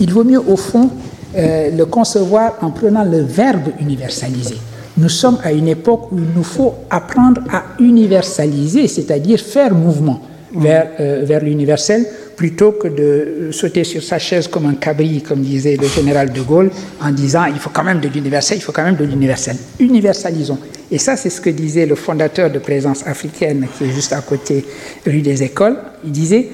[0.00, 0.90] il vaut mieux au fond
[1.34, 4.56] le concevoir en prenant le verbe universaliser.
[4.98, 10.20] Nous sommes à une époque où il nous faut apprendre à universaliser, c'est-à-dire faire mouvement
[10.54, 12.06] vers, vers l'universel
[12.36, 16.40] plutôt que de sauter sur sa chaise comme un cabri, comme disait le général de
[16.42, 16.70] Gaulle,
[17.02, 19.56] en disant il faut quand même de l'universel, il faut quand même de l'universel.
[19.80, 20.58] Universalisons.
[20.90, 24.20] Et ça, c'est ce que disait le fondateur de Présence africaine, qui est juste à
[24.20, 24.64] côté
[25.04, 25.78] rue des Écoles.
[26.04, 26.48] Il disait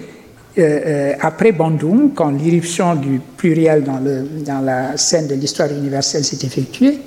[0.59, 6.47] euh, euh, après Bandung, quand l'irruption du pluriel dans, la scène de l'histoire universelle s'est
[6.47, 6.99] effectuée,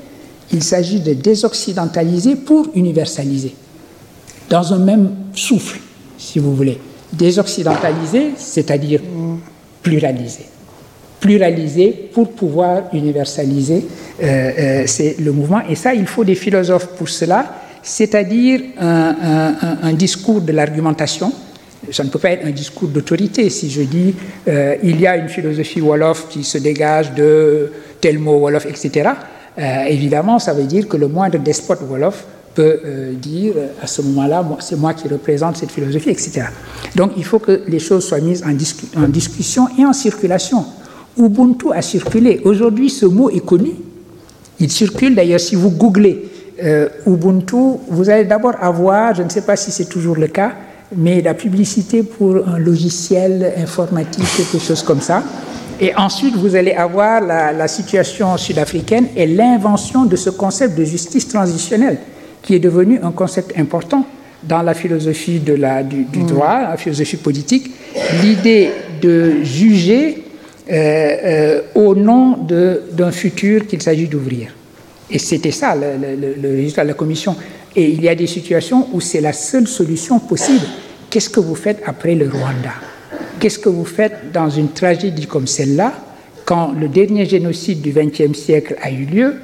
[0.51, 3.55] il s'agit de désoccidentaliser pour universaliser,
[4.49, 5.79] dans un même souffle,
[6.17, 6.79] si vous voulez
[7.13, 9.01] désoccidentaliser, c'est-à-dire
[9.81, 10.45] pluraliser.
[11.19, 13.85] Pluraliser pour pouvoir universaliser,
[14.21, 15.61] euh, euh, c'est le mouvement.
[15.67, 17.45] Et ça, il faut des philosophes pour cela,
[17.81, 21.31] c'est-à-dire un, discours de l'argumentation.
[21.91, 23.49] Ça ne peut pas être un discours d'autorité.
[23.49, 24.13] Si je dis
[24.47, 29.09] euh, il y a une philosophie Wolof qui se dégage de tel mot Wolof, etc.,
[29.87, 32.79] évidemment, ça veut dire que le moindre despote Wolof peut
[33.13, 36.47] dire à ce moment-là, c'est moi qui représente cette philosophie, etc.
[36.95, 40.65] Donc il faut que les choses soient mises en discussion et en circulation.
[41.17, 42.41] Ubuntu a circulé.
[42.43, 43.71] Aujourd'hui, ce mot est connu.
[44.59, 46.29] Il circule d'ailleurs si vous googlez
[46.63, 50.53] euh, Ubuntu, vous allez d'abord avoir, je ne sais pas si c'est toujours le cas,
[50.95, 55.23] mais la publicité pour un logiciel informatique, quelque chose comme ça.
[55.81, 60.85] Et ensuite, vous allez avoir la, la situation sud-africaine et l'invention de ce concept de
[60.85, 61.97] justice transitionnelle
[62.41, 64.05] qui est devenu un concept important
[64.43, 66.25] dans la philosophie de la, du, mm.
[66.27, 67.71] droit, la philosophie politique,
[68.21, 68.69] l'idée
[69.01, 70.23] de juger
[70.67, 72.37] euh, euh, au nom
[72.91, 74.47] d'un futur qu'il s'agit d'ouvrir.
[75.11, 77.35] Et c'était ça le, résultat de la commission.
[77.75, 80.65] Et il y a des situations où c'est la seule solution possible.
[81.11, 82.73] Qu'est-ce que vous faites après le Rwanda?
[83.39, 85.93] Qu'est-ce que vous faites dans une tragédie comme celle-là,
[86.45, 89.35] quand le dernier génocide du XXe siècle a eu lieu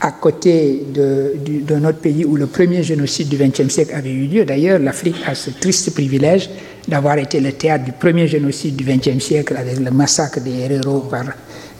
[0.00, 4.44] à côté d'un autre pays où le premier génocide du XXe siècle avait eu lieu?
[4.44, 6.48] D'ailleurs, l'Afrique a ce triste privilège
[6.88, 11.00] d'avoir été le théâtre du premier génocide du XXe siècle avec le massacre des héros
[11.00, 11.24] par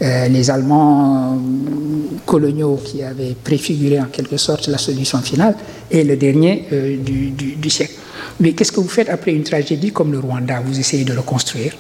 [0.02, 5.56] euh, les Allemands euh, coloniaux qui avaient préfiguré en quelque sorte la solution finale,
[5.90, 7.94] et le dernier euh, du, du siècle.
[8.38, 10.60] Mais qu'est-ce que vous faites après une tragédie comme le Rwanda?
[10.64, 11.72] Vous essayez de le construire.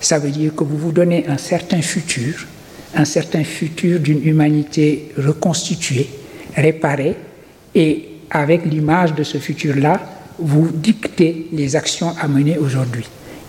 [0.00, 2.46] Ça veut dire que vous vous donnez un certain futur
[2.96, 6.08] un certain futur d'une humanité reconstituée,
[6.56, 7.14] réparée,
[7.74, 10.00] et avec l'image de ce futur-là,
[10.38, 13.04] vous dictez les actions à mener aujourd'hui.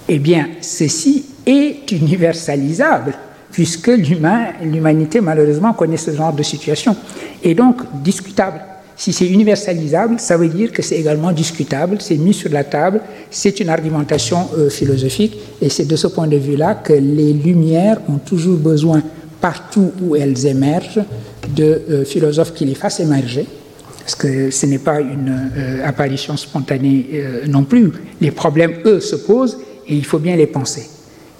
[0.07, 3.13] Eh bien, ceci est universalisable,
[3.51, 6.95] puisque l'humanité, malheureusement, connaît ce genre de situation,
[7.43, 8.61] et donc discutable.
[8.95, 13.01] Si c'est universalisable, ça veut dire que c'est également discutable, c'est mis sur la table,
[13.29, 17.99] c'est une argumentation euh, philosophique, et c'est de ce point de vue-là que les lumières
[18.09, 19.03] ont toujours besoin
[19.39, 21.01] partout où elles émergent,
[21.55, 23.45] de euh, philosophes qui les fassent émerger,
[24.07, 27.91] parce que ce n'est pas une euh, apparition spontanée euh, non plus.
[28.21, 30.87] Les problèmes, eux, se posent et il faut bien les penser.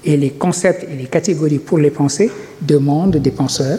[0.04, 3.78] Et les concepts et les catégories pour les penser demandent des penseurs